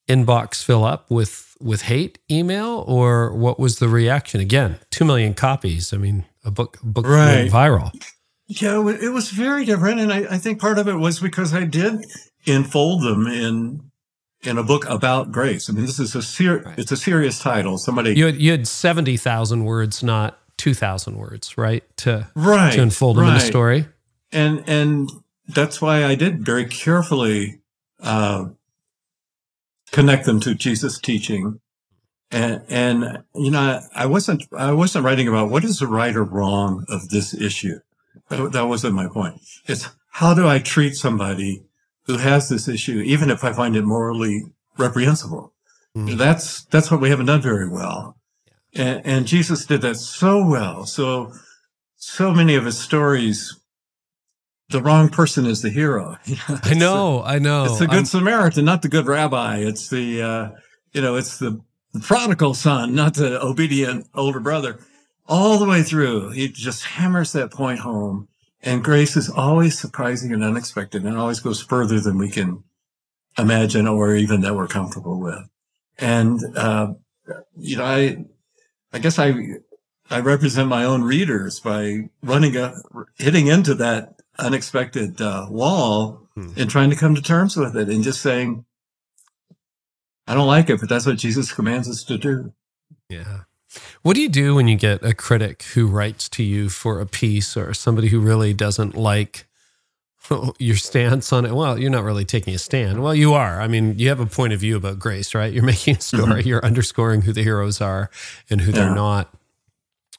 [0.07, 4.41] inbox fill up with with hate email, or what was the reaction?
[4.41, 5.93] Again, two million copies.
[5.93, 7.35] I mean, a book a book right.
[7.35, 7.91] went viral.
[8.47, 11.63] Yeah, it was very different, and I, I think part of it was because I
[11.63, 12.05] did
[12.45, 13.91] enfold them in
[14.43, 15.69] in a book about grace.
[15.69, 16.77] I mean, this is a ser- right.
[16.77, 17.77] it's a serious title.
[17.77, 21.83] Somebody you had, you had seventy thousand words, not 2,000 words, right?
[21.97, 23.25] To, right, to unfold right.
[23.25, 23.87] them in a story.
[24.31, 25.09] And, and
[25.47, 27.61] that's why I did very carefully
[28.01, 28.45] uh,
[29.91, 31.59] connect them to Jesus' teaching.
[32.31, 36.23] And, and, you know, I wasn't, I wasn't writing about what is the right or
[36.23, 37.79] wrong of this issue.
[38.29, 39.41] That, that wasn't my point.
[39.67, 41.63] It's how do I treat somebody
[42.03, 44.43] who has this issue, even if I find it morally
[44.77, 45.53] reprehensible?
[45.95, 46.17] Mm.
[46.17, 48.17] That's, that's what we haven't done very well.
[48.73, 50.85] And, and Jesus did that so well.
[50.85, 51.31] So,
[51.95, 53.59] so many of his stories
[54.69, 56.17] the wrong person is the hero.
[56.47, 57.65] I know, the, I know.
[57.65, 59.57] It's the good I'm, Samaritan, not the good rabbi.
[59.57, 60.49] It's the, uh,
[60.93, 61.61] you know, it's the
[62.01, 64.79] prodigal son, not the obedient older brother.
[65.27, 68.27] All the way through, he just hammers that point home.
[68.61, 72.63] And grace is always surprising and unexpected and always goes further than we can
[73.37, 75.47] imagine or even that we're comfortable with.
[75.99, 76.93] And, uh,
[77.55, 78.17] you know, I,
[78.91, 79.33] I guess I,
[80.09, 82.73] I represent my own readers by running a,
[83.17, 86.49] hitting into that unexpected uh, wall hmm.
[86.57, 88.65] and trying to come to terms with it and just saying,
[90.27, 92.53] I don't like it, but that's what Jesus commands us to do.
[93.09, 93.41] Yeah.
[94.01, 97.05] What do you do when you get a critic who writes to you for a
[97.05, 99.47] piece or somebody who really doesn't like
[100.59, 101.53] your stance on it?
[101.53, 103.03] Well, you're not really taking a stand.
[103.03, 103.61] Well, you are.
[103.61, 105.51] I mean, you have a point of view about grace, right?
[105.51, 106.47] You're making a story, mm-hmm.
[106.47, 108.09] you're underscoring who the heroes are
[108.49, 109.33] and who they're not.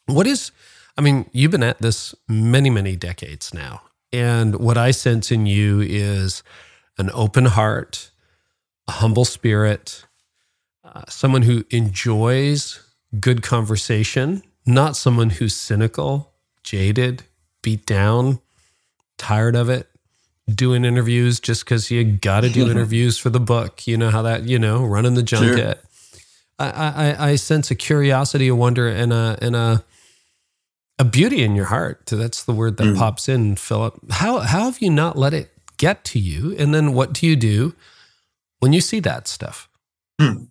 [0.05, 0.51] What is,
[0.97, 3.81] I mean, you've been at this many, many decades now.
[4.11, 6.43] And what I sense in you is
[6.97, 8.11] an open heart,
[8.87, 10.05] a humble spirit,
[10.83, 12.79] uh, someone who enjoys
[13.19, 17.23] good conversation, not someone who's cynical, jaded,
[17.61, 18.39] beat down,
[19.17, 19.89] tired of it,
[20.53, 23.85] doing interviews just because you got to do interviews for the book.
[23.87, 25.57] You know how that, you know, running the junket.
[25.57, 26.19] Sure.
[26.59, 29.83] I, I, I sense a curiosity, a wonder, and a, and a,
[30.99, 32.05] a beauty in your heart.
[32.07, 32.97] That's the word that mm.
[32.97, 34.11] pops in, Philip.
[34.11, 36.55] How how have you not let it get to you?
[36.57, 37.75] And then what do you do
[38.59, 39.69] when you see that stuff?
[40.19, 40.45] Hmm.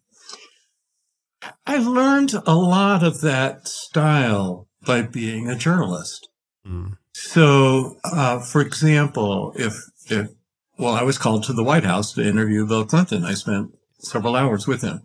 [1.67, 6.29] I learned a lot of that style by being a journalist.
[6.67, 6.97] Mm.
[7.13, 9.75] So, uh, for example, if
[10.09, 10.31] if
[10.79, 13.25] well, I was called to the White House to interview Bill Clinton.
[13.25, 15.03] I spent several hours with him,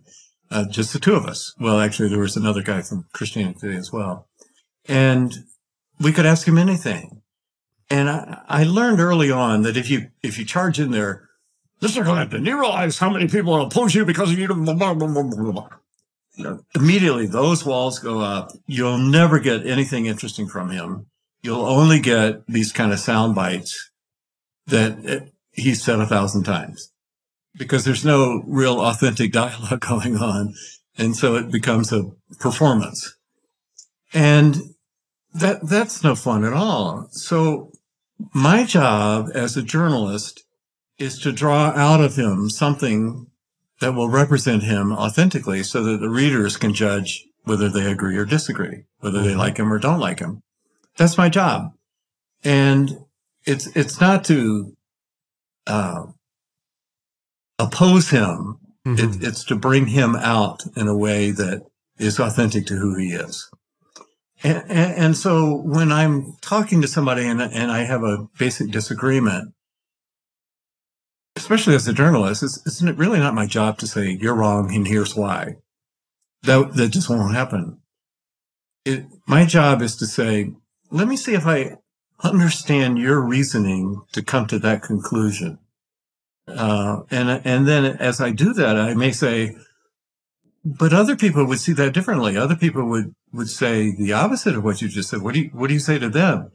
[0.50, 1.54] uh, just the two of us.
[1.58, 4.28] Well, actually, there was another guy from Christianity Today as well
[4.88, 5.32] and
[6.00, 7.22] we could ask him anything.
[7.90, 11.28] And I, I learned early on that if you if you charge in there,
[11.80, 12.04] Mr.
[12.04, 14.48] Clinton, you realize how many people oppose you because of you?
[16.74, 18.52] Immediately those walls go up.
[18.66, 21.06] You'll never get anything interesting from him.
[21.42, 23.90] You'll only get these kind of sound bites
[24.66, 26.92] that eh, he's said a thousand times
[27.56, 30.54] because there's no real authentic dialogue going on.
[30.96, 33.16] And so it becomes a performance.
[34.14, 34.56] And
[35.34, 37.08] that that's no fun at all.
[37.10, 37.72] So
[38.34, 40.44] my job as a journalist
[40.98, 43.26] is to draw out of him something
[43.80, 48.24] that will represent him authentically so that the readers can judge whether they agree or
[48.24, 49.38] disagree, whether they mm-hmm.
[49.38, 50.42] like him or don't like him.
[50.96, 51.72] That's my job.
[52.44, 52.92] And
[53.44, 54.76] it's, it's not to,
[55.66, 56.06] uh,
[57.58, 58.58] oppose him.
[58.86, 59.22] Mm-hmm.
[59.22, 61.62] It, it's to bring him out in a way that
[61.98, 63.48] is authentic to who he is.
[64.44, 69.54] And, and, so when I'm talking to somebody and, and I have a basic disagreement,
[71.36, 74.86] especially as a journalist, isn't it really not my job to say, you're wrong and
[74.86, 75.56] here's why?
[76.42, 77.78] That, that just won't happen.
[78.84, 80.52] It, my job is to say,
[80.90, 81.76] let me see if I
[82.24, 85.58] understand your reasoning to come to that conclusion.
[86.48, 89.56] Uh, and, and then as I do that, I may say,
[90.64, 92.36] but other people would see that differently.
[92.36, 95.22] Other people would, would say the opposite of what you just said.
[95.22, 96.50] What do you, what do you say to them?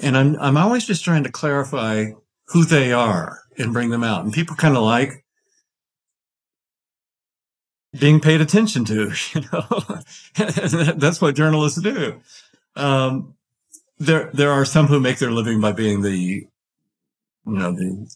[0.00, 2.12] And I'm, I'm always just trying to clarify
[2.48, 4.24] who they are and bring them out.
[4.24, 5.24] And people kind of like
[7.98, 9.66] being paid attention to, you know,
[10.96, 12.20] that's what journalists do.
[12.76, 13.34] Um,
[13.98, 16.48] there, there are some who make their living by being the, you
[17.44, 18.10] know, the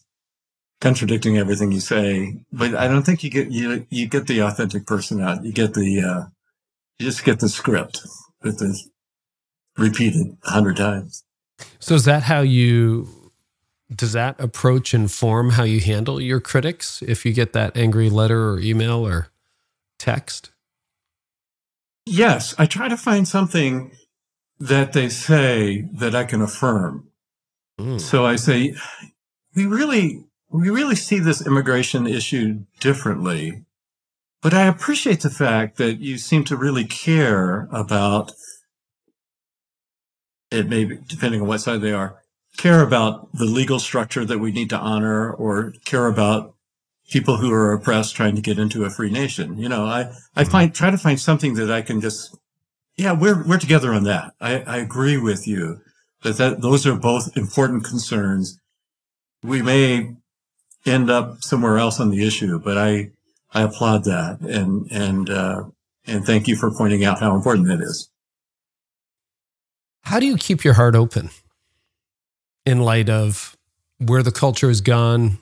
[0.85, 2.37] contradicting everything you say.
[2.53, 5.43] But I don't think you get you you get the authentic person out.
[5.43, 6.25] You get the uh,
[6.99, 8.05] you just get the script
[8.41, 8.87] that is
[9.77, 11.23] repeated a hundred times.
[11.79, 13.31] So is that how you?
[13.93, 18.51] Does that approach inform how you handle your critics if you get that angry letter
[18.51, 19.29] or email or
[19.97, 20.51] text?
[22.05, 23.91] Yes, I try to find something
[24.59, 27.09] that they say that I can affirm.
[27.79, 27.99] Mm.
[27.99, 28.75] So I say,
[29.55, 30.25] we really
[30.55, 33.65] we really see this immigration issue differently.
[34.41, 38.31] But I appreciate the fact that you seem to really care about
[40.51, 42.21] it may be, depending on what side they are,
[42.57, 46.53] care about the legal structure that we need to honor or care about
[47.09, 49.57] people who are oppressed trying to get into a free nation.
[49.57, 50.51] You know, I, I mm-hmm.
[50.51, 52.37] find, try to find something that I can just,
[52.97, 54.33] yeah, we're, we're together on that.
[54.39, 55.81] I, I agree with you
[56.23, 58.59] that, that those are both important concerns.
[59.43, 60.15] We may
[60.85, 63.11] end up somewhere else on the issue, but I,
[63.51, 65.63] I applaud that and, and, uh,
[66.05, 68.09] and thank you for pointing out how important that is.
[70.03, 71.31] How do you keep your heart open
[72.65, 73.57] in light of
[73.97, 75.39] where the culture has gone,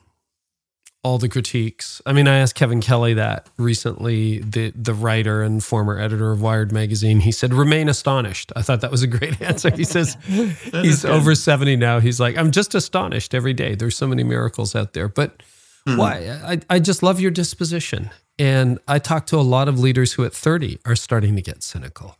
[1.03, 2.01] all the critiques.
[2.05, 6.41] I mean, I asked Kevin Kelly that recently, the the writer and former editor of
[6.41, 7.19] Wired magazine.
[7.19, 9.69] He said, "Remain astonished." I thought that was a great answer.
[9.69, 11.99] He says he's over seventy now.
[11.99, 13.75] He's like, "I'm just astonished every day.
[13.75, 15.37] There's so many miracles out there." But
[15.85, 15.97] mm-hmm.
[15.97, 16.39] why?
[16.43, 20.23] I I just love your disposition, and I talk to a lot of leaders who
[20.23, 22.17] at thirty are starting to get cynical.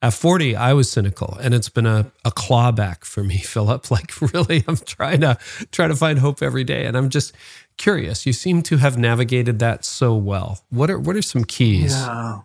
[0.00, 3.90] At 40, I was cynical and it's been a, a clawback for me, Philip.
[3.90, 5.38] Like really, I'm trying to
[5.72, 6.84] try to find hope every day.
[6.84, 7.32] And I'm just
[7.78, 8.26] curious.
[8.26, 10.60] You seem to have navigated that so well.
[10.70, 11.92] What are what are some keys?
[11.92, 12.40] Yeah.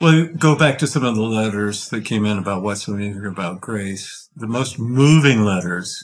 [0.00, 3.60] Well, go back to some of the letters that came in about what's amazing about
[3.60, 4.30] grace.
[4.34, 6.02] The most moving letters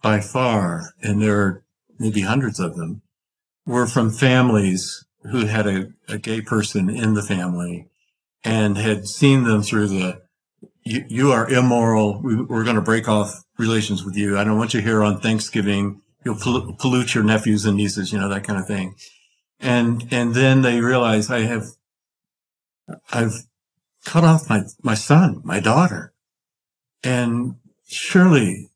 [0.00, 1.64] by far, and there are
[1.98, 3.02] maybe hundreds of them,
[3.66, 7.88] were from families who had a, a gay person in the family
[8.42, 10.22] and had seen them through the
[10.84, 12.20] you, you are immoral.
[12.22, 14.38] We, are going to break off relations with you.
[14.38, 16.00] I don't want you here on Thanksgiving.
[16.24, 18.94] You'll pollute your nephews and nieces, you know, that kind of thing.
[19.60, 21.64] And, and then they realize I have,
[23.12, 23.34] I've
[24.04, 26.12] cut off my, my son, my daughter.
[27.02, 27.56] And
[27.86, 28.70] surely,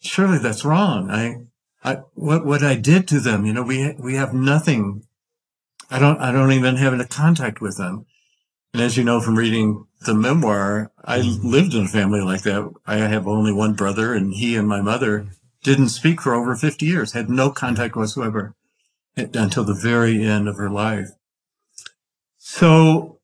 [0.00, 1.10] surely that's wrong.
[1.10, 1.36] I,
[1.82, 5.04] I, what, what I did to them, you know, we, we have nothing.
[5.90, 8.06] I don't, I don't even have any contact with them.
[8.72, 11.48] And as you know from reading the memoir, I mm-hmm.
[11.48, 12.70] lived in a family like that.
[12.86, 15.30] I have only one brother and he and my mother mm-hmm.
[15.62, 18.54] Didn't speak for over 50 years, had no contact whatsoever
[19.16, 21.08] until the very end of her life.
[22.38, 23.18] So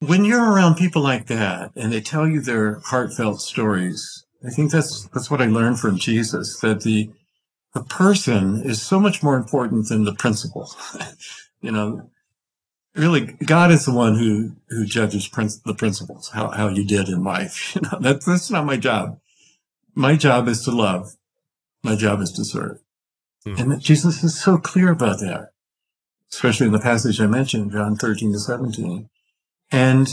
[0.00, 4.70] when you're around people like that and they tell you their heartfelt stories, I think
[4.70, 7.10] that's, that's what I learned from Jesus, that the,
[7.74, 10.72] the person is so much more important than the principle.
[11.60, 12.10] you know,
[12.98, 17.08] really God is the one who who judges prin- the principles, how how you did
[17.08, 17.74] in life.
[17.78, 19.18] You know, that's that's not my job.
[19.98, 21.16] My job is to love.
[21.82, 22.78] My job is to serve.
[23.44, 23.72] Mm-hmm.
[23.72, 25.48] And Jesus is so clear about that,
[26.32, 29.08] especially in the passage I mentioned, John 13 to 17.
[29.72, 30.08] And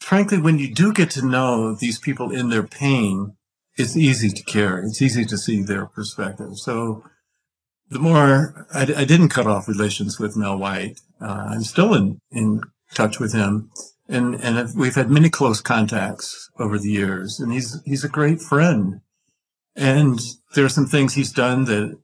[0.00, 3.36] frankly, when you do get to know these people in their pain,
[3.76, 4.78] it's easy to care.
[4.78, 6.56] It's easy to see their perspective.
[6.56, 7.04] So
[7.90, 12.18] the more I, I, didn't cut off relations with Mel White, uh, I'm still in,
[12.30, 12.62] in
[12.94, 13.70] touch with him.
[14.08, 18.40] And, and we've had many close contacts over the years and he's, he's a great
[18.40, 19.00] friend.
[19.74, 20.20] And
[20.54, 21.98] there are some things he's done that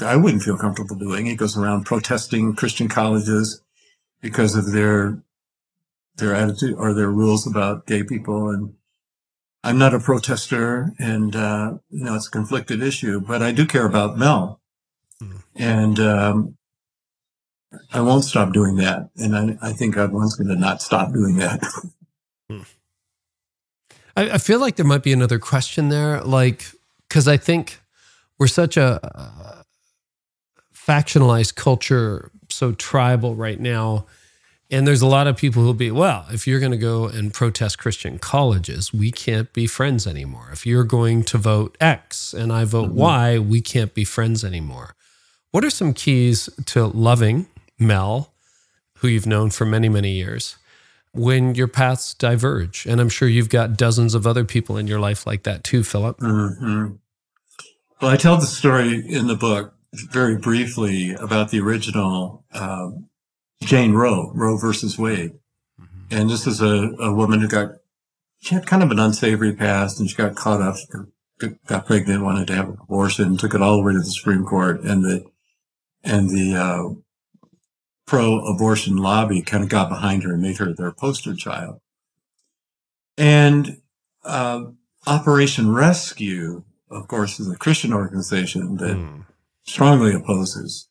[0.00, 1.26] I wouldn't feel comfortable doing.
[1.26, 3.62] He goes around protesting Christian colleges
[4.20, 5.22] because of their,
[6.16, 8.50] their attitude or their rules about gay people.
[8.50, 8.74] And
[9.62, 13.64] I'm not a protester and, uh, you know, it's a conflicted issue, but I do
[13.64, 14.60] care about Mel.
[15.54, 16.56] And um,
[17.92, 19.10] I won't stop doing that.
[19.16, 21.62] And I, I think God wants me to not stop doing that.
[22.50, 22.62] Hmm.
[24.16, 26.20] I, I, feel like there might be another question there.
[26.20, 26.66] Like,
[27.08, 27.80] because I think
[28.38, 29.62] we're such a uh,
[30.74, 34.06] factionalized culture, so tribal right now.
[34.70, 37.32] And there's a lot of people who'll be, well, if you're going to go and
[37.32, 40.48] protest Christian colleges, we can't be friends anymore.
[40.50, 42.98] If you're going to vote X and I vote mm-hmm.
[42.98, 44.94] Y, we can't be friends anymore.
[45.50, 47.48] What are some keys to loving
[47.86, 48.32] Mel,
[48.98, 50.56] who you've known for many, many years,
[51.12, 52.86] when your paths diverge?
[52.86, 55.82] And I'm sure you've got dozens of other people in your life like that too,
[55.84, 56.18] Philip.
[56.18, 56.94] Mm-hmm.
[58.00, 63.08] Well, I tell the story in the book very briefly about the original um,
[63.62, 65.32] Jane Roe, Roe versus Wade.
[65.80, 66.02] Mm-hmm.
[66.10, 67.72] And this is a, a woman who got,
[68.40, 70.76] she had kind of an unsavory past and she got caught up,
[71.66, 74.44] got pregnant, wanted to have an abortion, took it all the way to the Supreme
[74.44, 74.80] Court.
[74.82, 75.24] And the
[76.04, 76.94] and the uh,
[78.06, 81.80] pro-abortion lobby kind of got behind her and made her their poster child.
[83.16, 83.78] And
[84.24, 84.64] uh,
[85.06, 89.26] Operation Rescue, of course, is a Christian organization that mm.
[89.64, 90.88] strongly opposes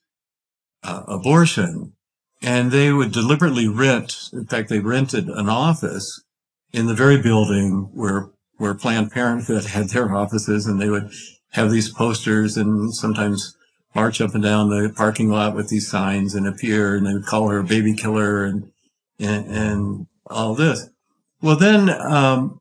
[0.83, 1.93] uh, abortion.
[2.41, 6.23] And they would deliberately rent, in fact, they rented an office
[6.73, 11.11] in the very building where, where Planned Parenthood had their offices and they would
[11.51, 13.55] have these posters and sometimes
[13.93, 17.25] march up and down the parking lot with these signs and appear and they would
[17.25, 18.71] call her a baby killer and,
[19.19, 20.89] and, and all this.
[21.41, 22.59] Well, then, um,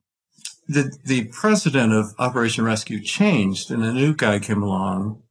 [0.67, 5.21] the, the president of Operation Rescue changed and a new guy came along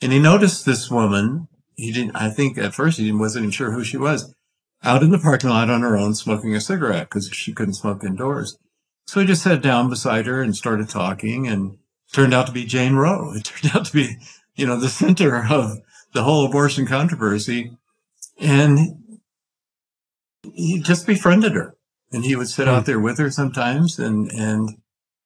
[0.00, 1.48] and he noticed this woman.
[1.76, 4.34] He didn't, I think at first he wasn't even sure who she was
[4.84, 8.04] out in the parking lot on her own smoking a cigarette because she couldn't smoke
[8.04, 8.58] indoors.
[9.06, 11.78] So he just sat down beside her and started talking and
[12.12, 13.32] turned out to be Jane Roe.
[13.36, 14.16] It turned out to be,
[14.54, 15.78] you know, the center of
[16.12, 17.76] the whole abortion controversy.
[18.38, 19.18] And
[20.54, 21.76] he just befriended her
[22.12, 22.86] and he would sit out hmm.
[22.86, 24.78] there with her sometimes and, and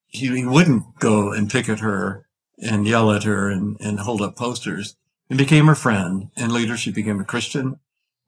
[0.07, 2.27] he, he wouldn't go and picket her
[2.59, 4.97] and yell at her and, and hold up posters
[5.29, 7.79] and became her friend and later she became a Christian,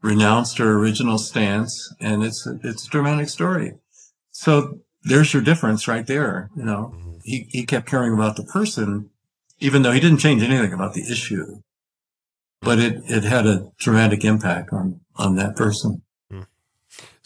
[0.03, 1.95] renounced her original stance.
[2.01, 3.75] And it's, it's a dramatic story.
[4.31, 6.51] So there's your difference right there.
[6.57, 6.95] You know,
[7.25, 9.11] he, he kept caring about the person,
[9.61, 11.61] even though he didn't change anything about the issue,
[12.61, 16.03] but it, it had a dramatic impact on, on that person.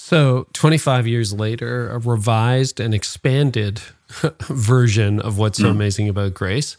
[0.04, 3.80] So, 25 years later, a revised and expanded
[4.42, 5.70] version of what's so mm.
[5.70, 6.76] amazing about grace.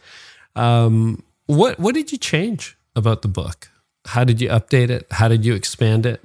[0.57, 3.69] Um, what what did you change about the book?
[4.05, 5.07] How did you update it?
[5.09, 6.21] How did you expand it?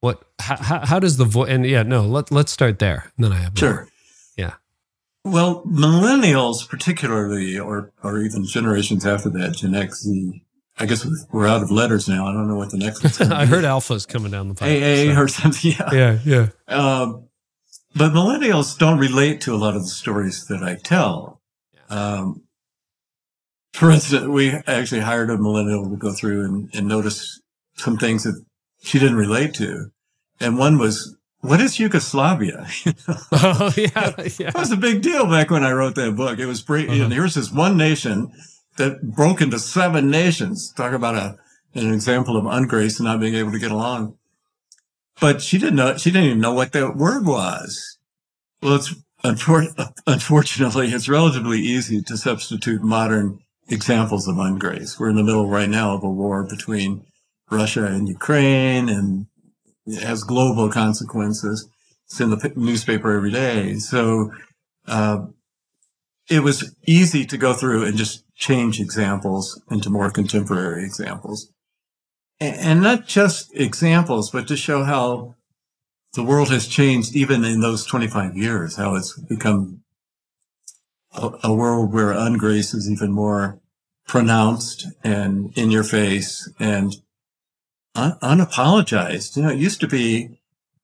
[0.00, 3.12] What how, how does the voice and yeah no let let's start there.
[3.16, 3.88] And then I have sure more.
[5.24, 10.42] Well, millennials particularly, or or even generations after that, Gen X, Z,
[10.78, 12.26] I guess we're out of letters now.
[12.26, 14.80] I don't know what the next one's I heard Alpha's coming down the pipe.
[14.80, 15.20] AA so.
[15.20, 15.72] or something.
[15.78, 15.90] Yeah.
[15.92, 16.18] Yeah.
[16.24, 16.48] Yeah.
[16.68, 17.28] Um,
[17.96, 21.40] but millennials don't relate to a lot of the stories that I tell.
[21.90, 22.44] Um,
[23.72, 27.40] for instance, we actually hired a millennial to go through and, and notice
[27.76, 28.44] some things that
[28.82, 29.90] she didn't relate to.
[30.40, 32.66] And one was, what is Yugoslavia?
[33.32, 34.50] oh, yeah, yeah.
[34.50, 36.38] That was a big deal back when I wrote that book.
[36.38, 37.04] It was pretty, uh-huh.
[37.04, 38.32] and here's this one nation
[38.76, 40.72] that broke into seven nations.
[40.72, 41.36] Talk about a,
[41.74, 44.16] an example of ungrace and not being able to get along.
[45.20, 47.98] But she didn't know, she didn't even know what that word was.
[48.62, 54.98] Well, it's unfor- unfortunately, it's relatively easy to substitute modern examples of ungrace.
[54.98, 57.04] We're in the middle right now of a war between
[57.50, 59.26] Russia and Ukraine and
[59.96, 61.68] has global consequences.
[62.06, 63.74] It's in the newspaper every day.
[63.76, 64.32] So,
[64.86, 65.26] uh,
[66.30, 71.50] it was easy to go through and just change examples into more contemporary examples.
[72.40, 75.34] And not just examples, but to show how
[76.14, 79.82] the world has changed even in those 25 years, how it's become
[81.12, 83.60] a, a world where ungrace is even more
[84.06, 86.94] pronounced and in your face and
[87.98, 89.36] un- unapologized.
[89.36, 90.38] You know, it used to be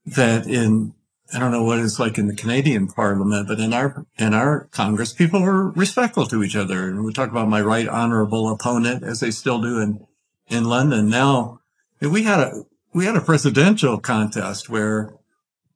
[0.07, 0.95] that in
[1.33, 4.69] I don't know what it's like in the Canadian Parliament, but in our in our
[4.71, 6.89] Congress, people were respectful to each other.
[6.89, 10.07] And we talk about my right honorable opponent, as they still do in
[10.49, 11.61] in London now.
[12.01, 15.15] We had a we had a presidential contest where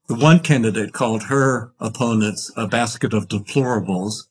[0.07, 4.29] the one candidate called her opponents a basket of deplorables,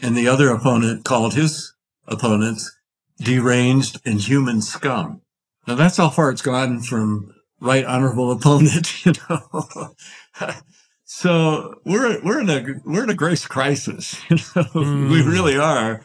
[0.00, 1.74] and the other opponent called his
[2.06, 2.74] opponents
[3.18, 5.20] deranged and human scum.
[5.66, 9.94] Now that's how far it's gone from right honorable opponent, you know.
[11.04, 14.20] so we're we're in a we're in a grace crisis.
[14.30, 14.64] You know?
[14.74, 15.10] Mm.
[15.10, 16.04] We really are.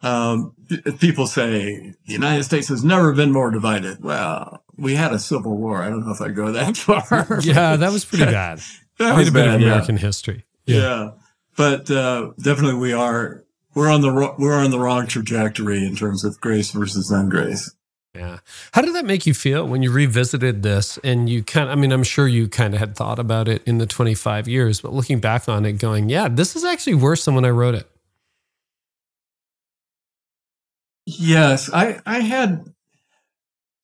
[0.00, 0.54] Um,
[1.00, 4.02] people say the United States has never been more divided.
[4.02, 5.82] Well, we had a civil war.
[5.82, 7.40] I don't know if I go that far.
[7.40, 8.60] yeah, that was pretty bad.
[8.98, 10.00] that was a bit of American yeah.
[10.00, 10.44] history.
[10.66, 11.10] Yeah, yeah.
[11.56, 13.44] but uh, definitely we are
[13.74, 17.70] we're on the we're on the wrong trajectory in terms of grace versus ungrace.
[18.18, 18.38] Yeah.
[18.72, 21.80] How did that make you feel when you revisited this and you kind of, I
[21.80, 24.92] mean, I'm sure you kind of had thought about it in the 25 years, but
[24.92, 27.88] looking back on it going, yeah, this is actually worse than when I wrote it.
[31.06, 32.64] Yes, I, I had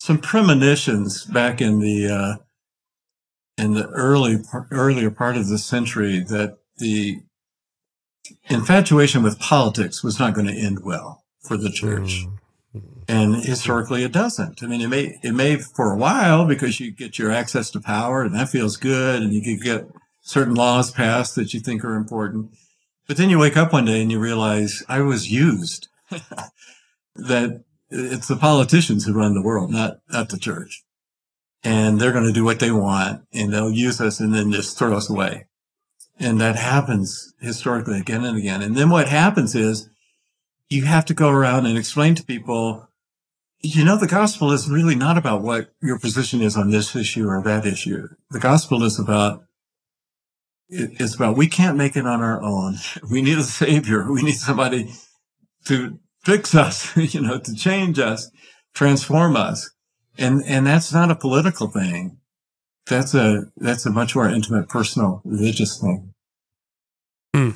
[0.00, 2.36] some premonitions back in the, uh,
[3.56, 4.38] in the early,
[4.72, 7.20] earlier part of the century that the
[8.48, 12.24] infatuation with politics was not going to end well for the church.
[12.26, 12.38] Mm.
[13.08, 14.62] And historically, it doesn't.
[14.62, 17.80] I mean, it may, it may for a while because you get your access to
[17.80, 19.86] power and that feels good and you can get
[20.22, 22.50] certain laws passed that you think are important.
[23.06, 25.88] But then you wake up one day and you realize I was used.
[27.16, 30.82] that it's the politicians who run the world, not, not the church.
[31.62, 34.78] And they're going to do what they want and they'll use us and then just
[34.78, 35.46] throw us away.
[36.18, 38.62] And that happens historically again and again.
[38.62, 39.88] And then what happens is
[40.68, 42.88] you have to go around and explain to people
[43.64, 47.26] you know, the gospel is really not about what your position is on this issue
[47.26, 48.08] or that issue.
[48.30, 49.44] The gospel is about,
[50.68, 52.76] it's about we can't make it on our own.
[53.10, 54.10] We need a savior.
[54.10, 54.92] We need somebody
[55.64, 58.30] to fix us, you know, to change us,
[58.74, 59.70] transform us.
[60.18, 62.18] And, and that's not a political thing.
[62.86, 66.12] That's a, that's a much more intimate, personal, religious thing.
[67.34, 67.50] Hmm.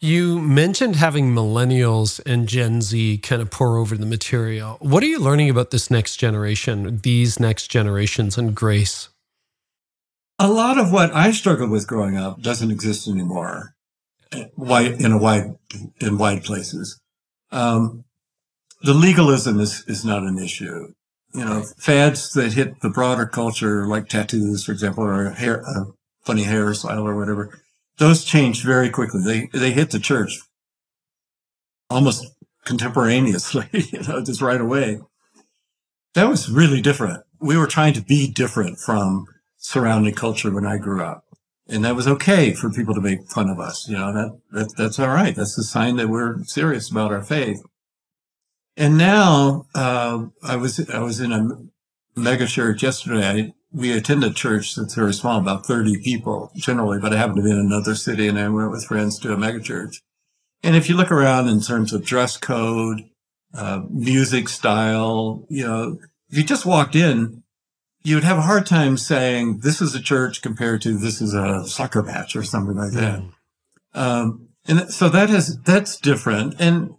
[0.00, 4.76] You mentioned having millennials and Gen Z kind of pour over the material.
[4.80, 9.08] What are you learning about this next generation, these next generations, and grace?
[10.38, 13.74] A lot of what I struggled with growing up doesn't exist anymore,
[14.54, 15.54] wide in a wide
[15.98, 17.00] in wide places.
[17.50, 18.04] Um,
[18.82, 20.92] the legalism is is not an issue.
[21.32, 25.86] You know, fads that hit the broader culture, like tattoos, for example, or hair, a
[26.22, 27.62] funny hairstyle or whatever
[27.98, 29.20] those changed very quickly.
[29.22, 30.38] They they hit the church
[31.88, 32.26] almost
[32.64, 35.00] contemporaneously, you know, just right away.
[36.14, 37.22] That was really different.
[37.40, 39.26] We were trying to be different from
[39.56, 41.24] surrounding culture when I grew up.
[41.68, 43.88] And that was okay for people to make fun of us.
[43.88, 45.34] You know, that, that that's all right.
[45.34, 47.60] That's a sign that we're serious about our faith.
[48.76, 51.48] And now, uh, I was, I was in a
[52.14, 57.12] mega church yesterday we attend a church that's very small, about 30 people generally, but
[57.12, 60.00] I happened to be in another city and I went with friends to a megachurch.
[60.62, 63.02] And if you look around in terms of dress code,
[63.52, 65.98] uh, music style, you know,
[66.30, 67.42] if you just walked in,
[68.02, 71.34] you would have a hard time saying this is a church compared to this is
[71.34, 73.20] a soccer match or something like that.
[73.20, 73.32] Mm.
[73.92, 76.54] Um, and so that is, that's different.
[76.58, 76.94] And,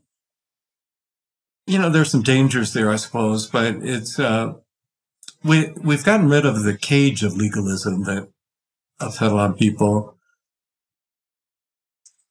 [1.65, 4.53] you know, there's some dangers there, I suppose, but it's, uh,
[5.47, 8.29] we we've gotten rid of the cage of legalism that
[8.99, 10.17] upset a lot of people.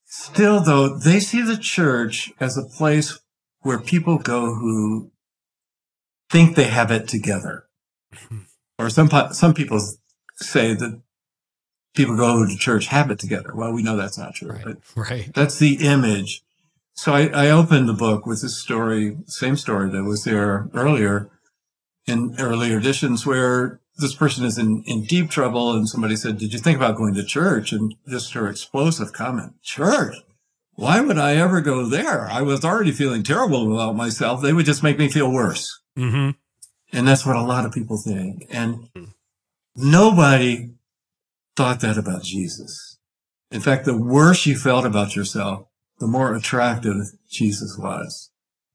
[0.04, 3.18] Still, though, they see the church as a place
[3.60, 5.10] where people go who
[6.30, 7.66] think they have it together,
[8.78, 9.80] or some some people
[10.36, 11.00] say that
[11.94, 13.52] people go to church have it together.
[13.54, 14.64] Well, we know that's not true, right.
[14.64, 15.34] but right.
[15.34, 16.42] that's the image.
[16.94, 21.30] So I, I opened the book with this story, same story that was there earlier
[22.06, 26.52] in earlier editions where this person is in, in deep trouble and somebody said, did
[26.52, 27.72] you think about going to church?
[27.72, 30.16] And just her explosive comment, church?
[30.74, 32.28] Why would I ever go there?
[32.30, 34.42] I was already feeling terrible about myself.
[34.42, 35.80] They would just make me feel worse.
[35.96, 36.32] Mm-hmm.
[36.92, 38.44] And that's what a lot of people think.
[38.50, 38.88] And
[39.74, 40.74] nobody
[41.56, 42.98] thought that about Jesus.
[43.50, 45.66] In fact, the worse you felt about yourself,
[45.98, 46.96] the more attractive
[47.30, 48.30] Jesus was.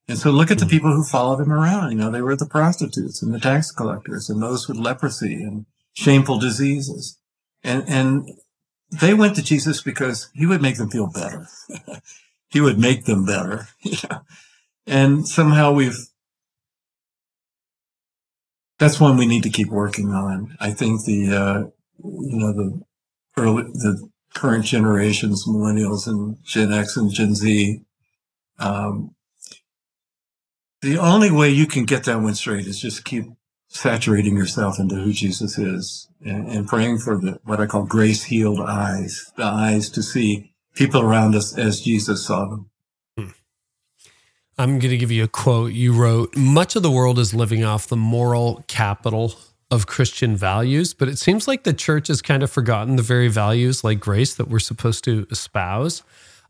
[0.08, 0.72] And so look at the hmm.
[0.72, 1.92] people who followed him around.
[1.92, 5.66] You know, they were the prostitutes and the tax collectors and those with leprosy and
[5.94, 7.18] shameful diseases.
[7.64, 8.30] And, and
[8.92, 11.48] they went to Jesus because he would make them feel better.
[12.50, 13.68] he would make them better.
[14.88, 15.98] And somehow we've,
[18.80, 20.58] that's one we need to keep working on.
[20.60, 21.60] I think the, uh,
[22.04, 22.82] you know, the
[23.38, 27.82] early, the current generations, millennials and Gen X and Gen Z,
[28.60, 29.16] um,
[30.82, 33.26] the only way you can get that one straight is just keep
[33.68, 38.24] saturating yourself into who Jesus is and, and praying for the, what I call grace
[38.24, 42.70] healed eyes, the eyes to see people around us as Jesus saw them.
[43.18, 43.28] Hmm.
[44.58, 46.36] I'm going to give you a quote you wrote.
[46.36, 49.36] Much of the world is living off the moral capital
[49.70, 53.30] of Christian values, but it seems like the church has kind of forgotten the very
[53.30, 56.04] values like grace that we're supposed to espouse.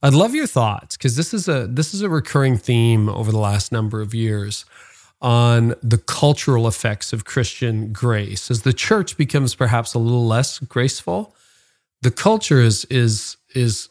[0.03, 3.37] I'd love your thoughts because this is a this is a recurring theme over the
[3.37, 4.65] last number of years
[5.21, 8.49] on the cultural effects of Christian grace.
[8.49, 11.35] As the church becomes perhaps a little less graceful,
[12.01, 13.89] the culture is is is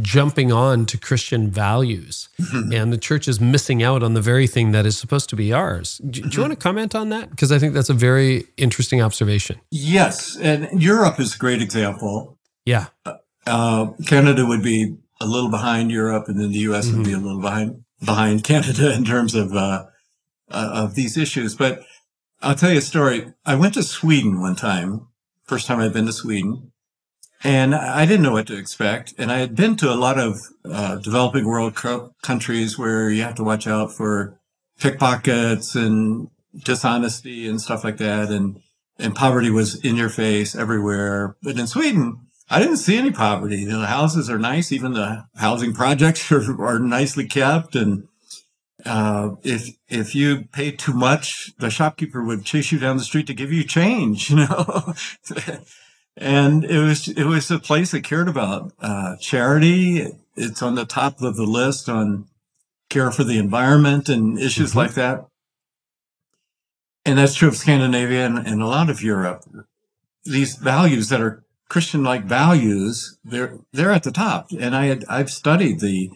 [0.00, 2.72] jumping on to Christian values, mm-hmm.
[2.72, 5.52] and the church is missing out on the very thing that is supposed to be
[5.52, 5.98] ours.
[5.98, 6.40] Do, do you mm-hmm.
[6.40, 7.30] want to comment on that?
[7.30, 9.60] Because I think that's a very interesting observation.
[9.70, 12.36] Yes, and Europe is a great example.
[12.64, 12.86] Yeah,
[13.46, 16.86] uh, Canada would be a little behind Europe, and then the U.S.
[16.86, 16.96] Mm-hmm.
[16.96, 17.26] would be a mm-hmm.
[17.26, 19.86] little behind behind Canada in terms of uh,
[20.50, 21.54] uh, of these issues.
[21.54, 21.82] But
[22.42, 23.32] I'll tell you a story.
[23.44, 25.08] I went to Sweden one time,
[25.44, 26.72] first time I'd been to Sweden,
[27.44, 29.14] and I didn't know what to expect.
[29.18, 33.22] And I had been to a lot of uh, developing world co- countries where you
[33.22, 34.38] have to watch out for
[34.78, 36.28] pickpockets and
[36.64, 38.60] dishonesty and stuff like that, and
[38.98, 41.36] and poverty was in your face everywhere.
[41.42, 43.58] But in Sweden, I didn't see any poverty.
[43.58, 44.72] You know, the houses are nice.
[44.72, 47.76] Even the housing projects are, are nicely kept.
[47.76, 48.08] And
[48.84, 53.28] uh, if if you pay too much, the shopkeeper would chase you down the street
[53.28, 54.30] to give you change.
[54.30, 54.94] You know,
[56.16, 60.06] and it was it was a place that cared about uh, charity.
[60.36, 62.26] It's on the top of the list on
[62.88, 64.78] care for the environment and issues mm-hmm.
[64.80, 65.26] like that.
[67.06, 69.44] And that's true of Scandinavia and, and a lot of Europe.
[70.24, 74.48] These values that are Christian like values, they're they're at the top.
[74.50, 76.10] And I had I've studied the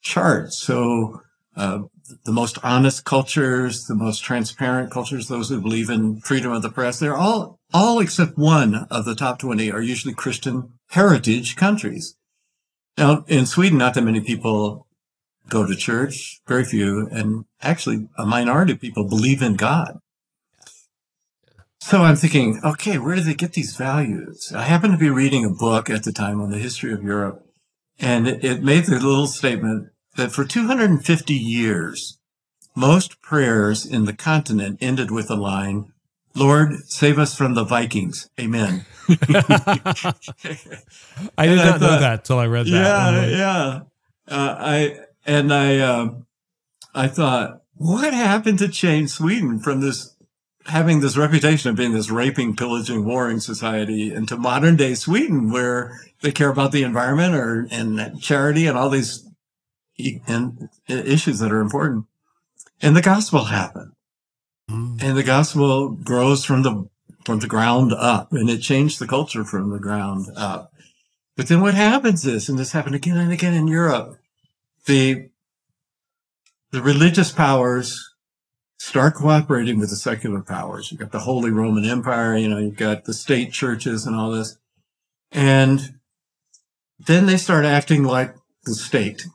[0.00, 0.52] chart.
[0.54, 1.20] So
[1.56, 1.80] uh,
[2.24, 6.70] the most honest cultures, the most transparent cultures, those who believe in freedom of the
[6.70, 12.16] press, they're all all except one of the top twenty are usually Christian heritage countries.
[12.96, 14.86] Now, in Sweden, not that many people
[15.48, 19.98] go to church, very few, and actually a minority of people believe in God.
[21.80, 24.52] So I'm thinking, okay, where do they get these values?
[24.54, 27.42] I happened to be reading a book at the time on the history of Europe,
[27.98, 32.18] and it, it made the little statement that for 250 years,
[32.76, 35.92] most prayers in the continent ended with the line,
[36.34, 38.28] Lord, save us from the Vikings.
[38.38, 38.84] Amen.
[39.08, 39.16] I
[41.46, 42.70] did not thought, know that till I read that.
[42.70, 43.80] Yeah, yeah.
[44.28, 46.10] Uh, I and I, uh,
[46.94, 50.14] I thought, what happened to change Sweden from this
[50.66, 55.98] having this reputation of being this raping, pillaging, warring society into modern day Sweden, where
[56.20, 59.26] they care about the environment or and charity and all these
[60.26, 62.06] and issues that are important.
[62.80, 63.92] And the gospel happened,
[64.70, 65.02] mm.
[65.02, 66.88] and the gospel grows from the
[67.24, 70.72] from the ground up, and it changed the culture from the ground up.
[71.36, 74.18] But then what happens is, and this happened again and again in Europe,
[74.86, 75.28] the
[76.70, 78.09] the religious powers
[78.80, 80.90] start cooperating with the secular powers.
[80.90, 84.30] You've got the Holy Roman Empire, you know, you've got the state churches and all
[84.30, 84.56] this.
[85.30, 85.96] And
[86.98, 89.26] then they start acting like the state.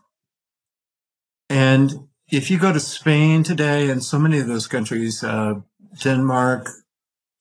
[1.48, 5.62] And if you go to Spain today and so many of those countries, uh,
[6.02, 6.68] Denmark,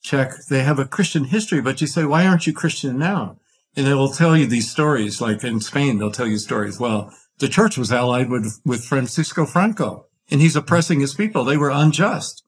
[0.03, 3.39] Czech, they have a Christian history, but you say, why aren't you Christian now?
[3.77, 6.79] And they will tell you these stories, like in Spain, they'll tell you stories.
[6.79, 11.45] Well, the church was allied with, with Francisco Franco and he's oppressing his people.
[11.45, 12.45] They were unjust.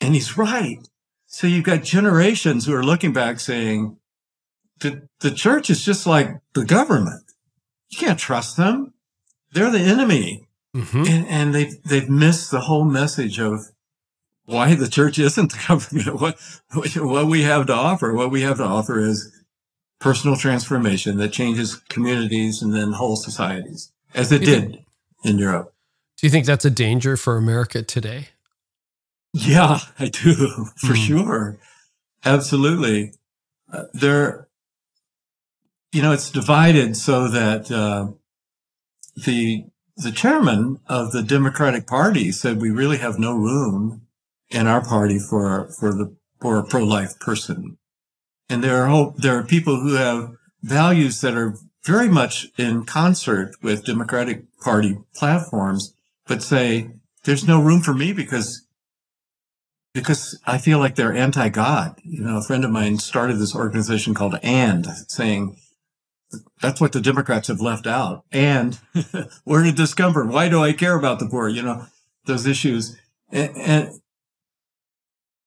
[0.00, 0.78] And he's right.
[1.26, 3.96] So you've got generations who are looking back saying,
[4.80, 7.24] the, the church is just like the government.
[7.90, 8.94] You can't trust them.
[9.52, 10.48] They're the enemy.
[10.74, 11.04] Mm-hmm.
[11.06, 13.60] And, and they've, they've missed the whole message of
[14.44, 16.20] why the church isn't the government.
[16.20, 16.38] What,
[16.96, 19.34] what we have to offer, what we have to offer is
[19.98, 24.84] personal transformation that changes communities and then whole societies, as it did
[25.24, 25.74] in Europe.
[26.18, 28.28] Do you think that's a danger for America today?
[29.32, 31.06] Yeah, I do, for mm.
[31.06, 31.58] sure.
[32.24, 33.12] Absolutely.
[33.72, 34.48] Uh, there,
[35.92, 38.08] you know, it's divided so that uh,
[39.24, 39.66] the
[39.96, 44.02] the chairman of the Democratic Party said we really have no room
[44.50, 47.78] in our party for for the for a pro life person,
[48.48, 51.54] and there are there are people who have values that are
[51.84, 55.94] very much in concert with Democratic Party platforms
[56.28, 56.90] but say
[57.24, 58.64] there's no room for me because
[59.94, 61.98] because I feel like they're anti-God.
[62.04, 65.56] You know, a friend of mine started this organization called AND, saying
[66.60, 68.24] that's what the Democrats have left out.
[68.30, 68.78] And
[69.44, 70.28] where did this come from?
[70.28, 71.48] Why do I care about the poor?
[71.48, 71.86] You know,
[72.26, 72.96] those issues.
[73.32, 74.00] And, and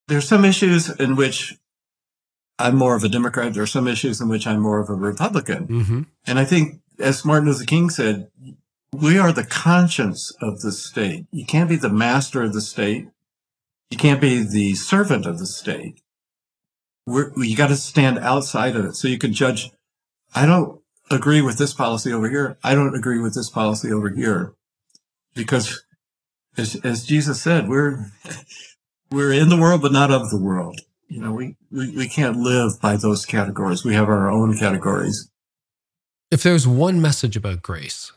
[0.07, 1.55] there's some issues in which
[2.59, 3.53] I'm more of a Democrat.
[3.53, 5.67] There are some issues in which I'm more of a Republican.
[5.67, 6.01] Mm-hmm.
[6.27, 8.29] And I think, as Martin Luther King said,
[8.93, 11.25] we are the conscience of the state.
[11.31, 13.07] You can't be the master of the state.
[13.89, 16.01] You can't be the servant of the state.
[17.05, 19.71] We're, you got to stand outside of it so you can judge.
[20.35, 22.57] I don't agree with this policy over here.
[22.63, 24.53] I don't agree with this policy over here
[25.35, 25.83] because
[26.57, 28.11] as, as Jesus said, we're,
[29.09, 30.81] we're in the world, but not of the world.
[31.07, 33.83] You know, we, we, we can't live by those categories.
[33.83, 35.29] We have our own categories.
[36.29, 38.13] If there's one message about grace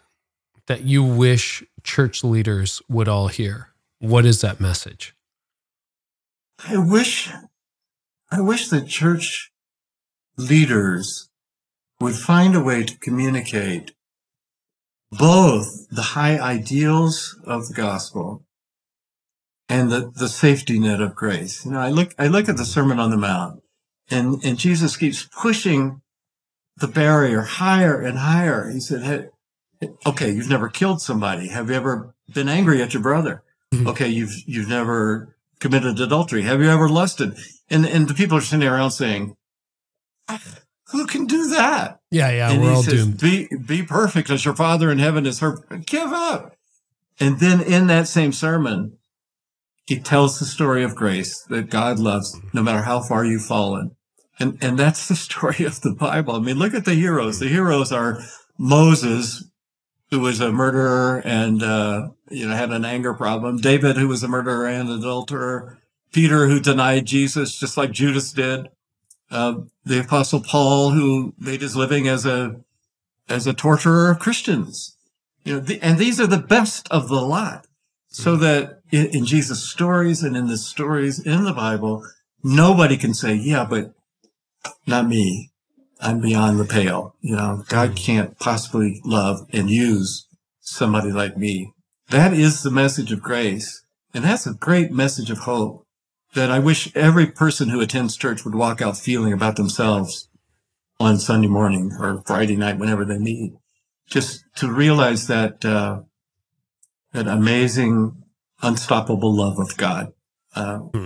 [0.67, 3.69] that you wish church leaders would all hear?
[3.99, 5.15] What is that message?
[6.67, 7.31] I wish,
[8.31, 9.53] I wish that church
[10.37, 11.29] leaders
[12.01, 13.93] would find a way to communicate
[15.11, 18.45] both the high ideals of the gospel
[19.69, 21.65] and the, the safety net of grace.
[21.65, 23.63] You know, I look, I look at the Sermon on the Mount
[24.11, 26.03] and, and Jesus keeps pushing
[26.77, 28.71] the barrier higher and higher.
[28.71, 29.29] He said, hey,
[30.07, 31.49] Okay, you've never killed somebody.
[31.49, 33.43] Have you ever been angry at your brother?
[33.73, 33.89] Mm-hmm.
[33.89, 36.43] Okay, you've you've never committed adultery.
[36.43, 37.37] Have you ever lusted?
[37.71, 39.37] And and the people are sitting around saying,
[40.93, 43.21] "Who can do that?" Yeah, yeah, and we're all says, doomed.
[43.21, 45.87] Be be perfect as your Father in heaven is perfect.
[45.87, 46.57] Give up.
[47.21, 48.99] And then in that same sermon,
[49.87, 53.97] he tells the story of grace that God loves no matter how far you've fallen.
[54.39, 56.35] And and that's the story of the Bible.
[56.35, 57.39] I mean, look at the heroes.
[57.39, 58.21] The heroes are
[58.59, 59.45] Moses
[60.15, 63.57] who was a murderer and uh, you know had an anger problem.
[63.57, 65.79] David, who was a murderer and adulterer.
[66.13, 68.69] Peter, who denied Jesus, just like Judas did.
[69.29, 72.61] Uh, the Apostle Paul, who made his living as a
[73.29, 74.97] as a torturer of Christians.
[75.43, 77.67] You know, the, and these are the best of the lot.
[78.07, 82.07] So that in, in Jesus' stories and in the stories in the Bible,
[82.45, 83.95] nobody can say, "Yeah, but
[84.87, 85.51] not me."
[86.01, 87.15] I'm beyond the pale.
[87.21, 87.97] You know, God mm.
[87.97, 90.27] can't possibly love and use
[90.61, 91.73] somebody like me.
[92.11, 93.85] That is the message of grace.
[94.13, 95.87] And that's a great message of hope
[96.35, 100.29] that I wish every person who attends church would walk out feeling about themselves
[101.01, 103.55] on Sunday morning or Friday night, whenever they meet.
[104.09, 106.03] Just to realize that, uh,
[107.13, 108.23] that amazing,
[108.63, 110.13] unstoppable love of God,
[110.55, 111.05] uh, hmm.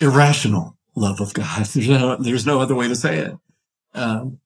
[0.00, 1.66] irrational love of God.
[1.74, 3.34] There's no, there's no other way to say it.
[3.94, 4.38] Um,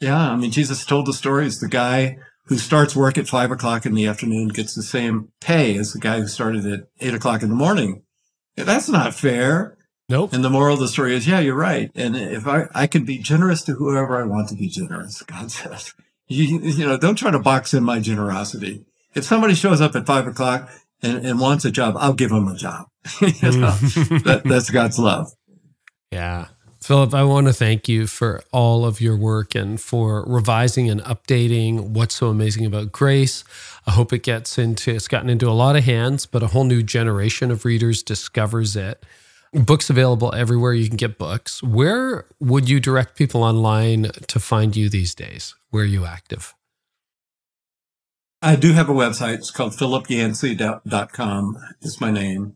[0.00, 1.58] yeah, I mean, Jesus told the stories.
[1.58, 5.76] The guy who starts work at five o'clock in the afternoon gets the same pay
[5.76, 8.02] as the guy who started at eight o'clock in the morning.
[8.56, 9.76] That's not fair.
[10.08, 10.32] Nope.
[10.32, 11.90] And the moral of the story is, yeah, you're right.
[11.94, 15.50] And if I, I can be generous to whoever I want to be generous, God
[15.50, 15.94] says,
[16.28, 18.84] you, you know, don't try to box in my generosity.
[19.14, 20.70] If somebody shows up at five o'clock
[21.02, 22.86] and, and wants a job, I'll give them a job.
[23.20, 23.70] you know,
[24.22, 25.28] that, that's God's love.
[26.12, 26.46] Yeah.
[26.86, 31.00] Philip, I want to thank you for all of your work and for revising and
[31.00, 33.42] updating what's so amazing about grace.
[33.88, 36.62] I hope it gets into, it's gotten into a lot of hands, but a whole
[36.62, 39.04] new generation of readers discovers it.
[39.52, 41.60] Books available everywhere you can get books.
[41.60, 45.56] Where would you direct people online to find you these days?
[45.70, 46.54] Where are you active?
[48.40, 49.38] I do have a website.
[49.38, 51.56] It's called philipyancey.com.
[51.82, 52.54] It's my name.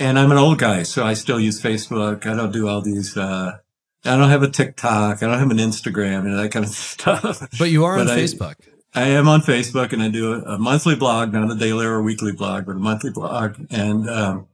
[0.00, 2.24] And I'm an old guy, so I still use Facebook.
[2.24, 3.58] I don't do all these, uh,
[4.02, 5.22] I don't have a TikTok.
[5.22, 7.46] I don't have an Instagram and that kind of stuff.
[7.58, 8.54] But you are but on I, Facebook.
[8.94, 11.96] I am on Facebook and I do a, a, monthly blog, not a daily or
[11.96, 14.46] a weekly blog, but a monthly blog and, um,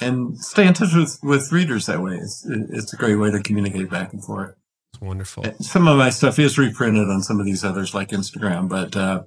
[0.00, 2.16] and stay in touch with, with readers that way.
[2.16, 4.56] It's, it's a great way to communicate back and forth.
[4.92, 5.44] It's wonderful.
[5.60, 9.22] Some of my stuff is reprinted on some of these others like Instagram, but, uh,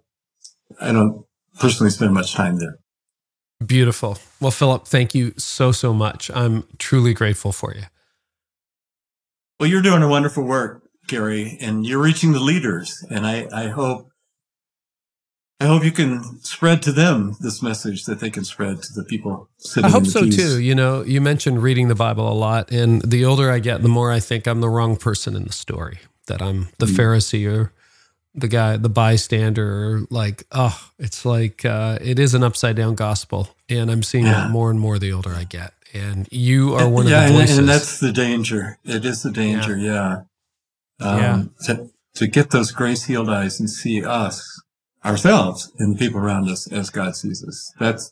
[0.81, 1.25] I don't
[1.59, 2.77] personally spend much time there.
[3.65, 4.17] Beautiful.
[4.39, 6.29] Well, Philip, thank you so, so much.
[6.33, 7.83] I'm truly grateful for you.
[9.59, 13.05] Well, you're doing a wonderful work, Carey, and you're reaching the leaders.
[13.09, 14.09] And I, I hope,
[15.61, 19.05] I hope you can spread to them this message that they can spread to the
[19.05, 19.85] people sitting.
[19.85, 20.59] I hope so too.
[20.59, 23.87] You know, you mentioned reading the Bible a lot, and the older I get, the
[23.87, 25.99] more I think I'm the wrong person in the story.
[26.27, 26.95] That I'm the mm.
[26.95, 27.71] Pharisee or
[28.35, 33.49] the guy, the bystander, like, oh, it's like uh, it is an upside down gospel,
[33.69, 34.33] and I'm seeing yeah.
[34.33, 35.73] that more and more the older I get.
[35.93, 37.55] And you are one of yeah, the voices.
[37.55, 38.77] Yeah, and that's the danger.
[38.83, 39.77] It is the danger.
[39.77, 40.23] Yeah,
[40.99, 41.07] yeah.
[41.07, 41.73] Um, yeah.
[41.73, 44.61] To, to get those grace healed eyes and see us,
[45.05, 47.73] ourselves, and the people around us as God sees us.
[47.79, 48.11] That's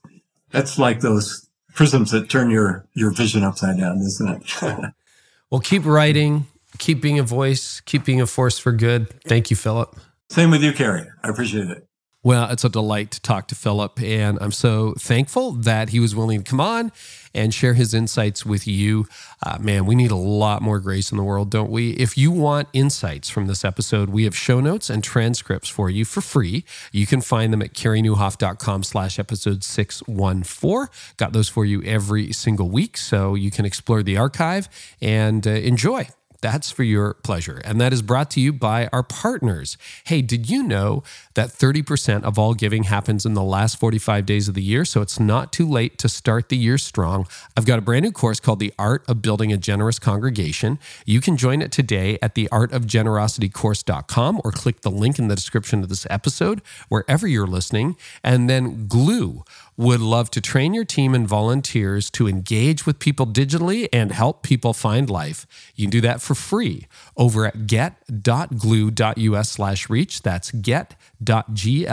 [0.51, 4.93] that's like those prisms that turn your your vision upside down, isn't it?
[5.51, 6.47] well, keep writing.
[6.77, 7.81] Keep being a voice.
[7.81, 9.09] Keep being a force for good.
[9.25, 9.95] Thank you, Philip.
[10.33, 11.05] Same with you, Carey.
[11.23, 11.87] I appreciate it.
[12.23, 16.15] Well, it's a delight to talk to Philip, and I'm so thankful that he was
[16.15, 16.91] willing to come on
[17.35, 19.05] and share his insights with you.
[19.45, 21.91] Uh, man, we need a lot more grace in the world, don't we?
[21.91, 26.03] If you want insights from this episode, we have show notes and transcripts for you
[26.03, 26.65] for free.
[26.91, 30.87] You can find them at careynieuwhof.com slash episode 614.
[31.17, 34.67] Got those for you every single week, so you can explore the archive
[34.99, 36.07] and uh, enjoy.
[36.43, 37.61] That's for your pleasure.
[37.63, 39.77] And that is brought to you by our partners.
[40.03, 41.01] Hey, did you know
[41.35, 44.83] that 30% of all giving happens in the last 45 days of the year?
[44.83, 47.27] So it's not too late to start the year strong.
[47.55, 50.79] I've got a brand new course called The Art of Building a Generous Congregation.
[51.05, 55.87] You can join it today at theartofgenerositycourse.com or click the link in the description of
[55.87, 57.95] this episode, wherever you're listening.
[58.21, 59.45] And then Gloo
[59.77, 64.43] would love to train your team and volunteers to engage with people digitally and help
[64.43, 65.45] people find life.
[65.75, 70.21] You can do that for free over at get.gloo.us slash reach.
[70.21, 71.85] That's get.gloo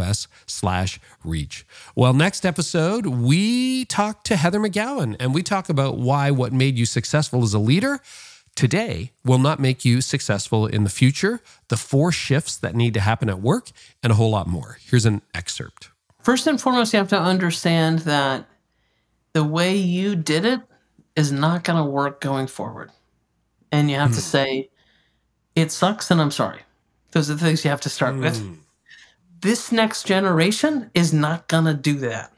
[0.00, 1.66] us slash reach.
[1.96, 6.78] Well, next episode, we talk to Heather McGowan and we talk about why what made
[6.78, 8.00] you successful as a leader
[8.54, 13.00] today will not make you successful in the future, the four shifts that need to
[13.00, 13.70] happen at work,
[14.02, 14.78] and a whole lot more.
[14.82, 15.90] Here's an excerpt.
[16.28, 18.44] First and foremost, you have to understand that
[19.32, 20.60] the way you did it
[21.16, 22.90] is not going to work going forward.
[23.72, 24.16] And you have mm.
[24.16, 24.26] to hmm.
[24.26, 24.70] say,
[25.56, 26.60] it sucks and I'm sorry.
[27.12, 28.20] Those are the things you have to start mm.
[28.20, 28.42] with.
[28.42, 28.54] Hmm.
[29.40, 32.30] This next generation is not going to do that.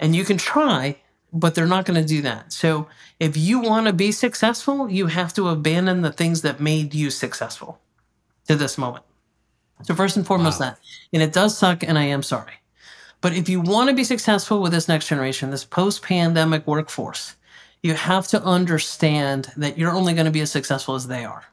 [0.00, 0.96] And you can try,
[1.34, 2.50] but they're not going to do that.
[2.50, 2.88] So
[3.20, 7.10] if you want to be successful, you have to abandon the things that made you
[7.10, 7.78] successful
[8.48, 9.04] to this moment.
[9.82, 10.70] So first and foremost wow.
[10.70, 10.78] that.
[11.12, 12.54] And it does suck and I am sorry.
[13.20, 17.36] But if you want to be successful with this next generation, this post-pandemic workforce,
[17.82, 21.44] you have to understand that you're only going to be as successful as they are.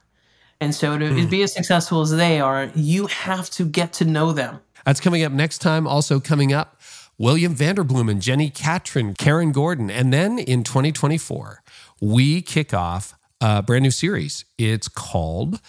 [0.60, 1.30] And so to mm.
[1.30, 4.60] be as successful as they are, you have to get to know them.
[4.84, 5.86] That's coming up next time.
[5.86, 6.80] Also coming up,
[7.18, 9.90] William Vanderbloemen, Jenni Catron, Karen Gordon.
[9.90, 11.62] And then in 2024,
[12.00, 14.44] we kick off a brand new series.
[14.58, 15.60] It's called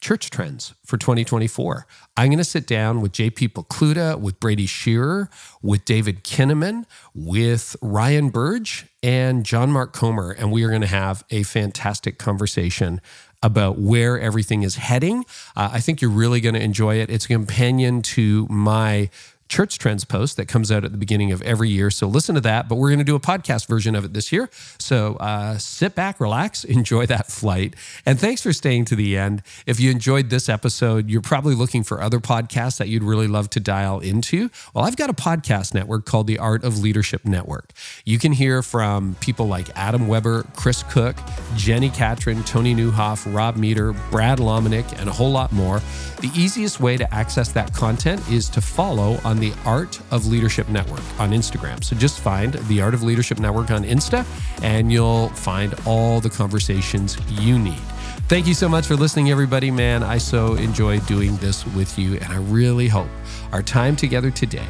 [0.00, 1.86] church trends for 2024.
[2.16, 5.28] I'm going to sit down with JP Pokluda, with Brady Shearer,
[5.62, 6.84] with David Kinnaman,
[7.14, 12.18] with Ryan Burge, and John Mark Comer, and we are going to have a fantastic
[12.18, 13.00] conversation
[13.42, 15.24] about where everything is heading.
[15.56, 17.10] Uh, I think you're really going to enjoy it.
[17.10, 19.08] It's a companion to my
[19.50, 21.90] Church Trends post that comes out at the beginning of every year.
[21.90, 22.68] So listen to that.
[22.68, 24.48] But we're going to do a podcast version of it this year.
[24.78, 27.74] So uh, sit back, relax, enjoy that flight.
[28.06, 29.42] And thanks for staying to the end.
[29.66, 33.50] If you enjoyed this episode, you're probably looking for other podcasts that you'd really love
[33.50, 34.50] to dial into.
[34.72, 37.72] Well, I've got a podcast network called the Art of Leadership Network.
[38.04, 41.16] You can hear from people like Adam Weber, Chris Cook,
[41.56, 45.80] Jenni Catron, Toni Nieuwhof, Rob Meter, Brad Lomenick, and a whole lot more.
[46.20, 51.02] The easiest way to access that content is to follow the Art of Leadership Network
[51.18, 51.82] on Instagram.
[51.82, 54.24] So just find the Art of Leadership Network on Insta
[54.62, 57.82] and you'll find all the conversations you need.
[58.28, 59.72] Thank you so much for listening, everybody.
[59.72, 63.08] Man, I so enjoy doing this with you, and I really hope
[63.50, 64.68] our time together today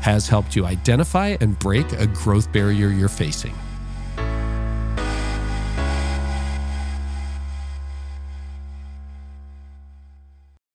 [0.00, 3.54] has helped you identify and break a growth barrier you're facing.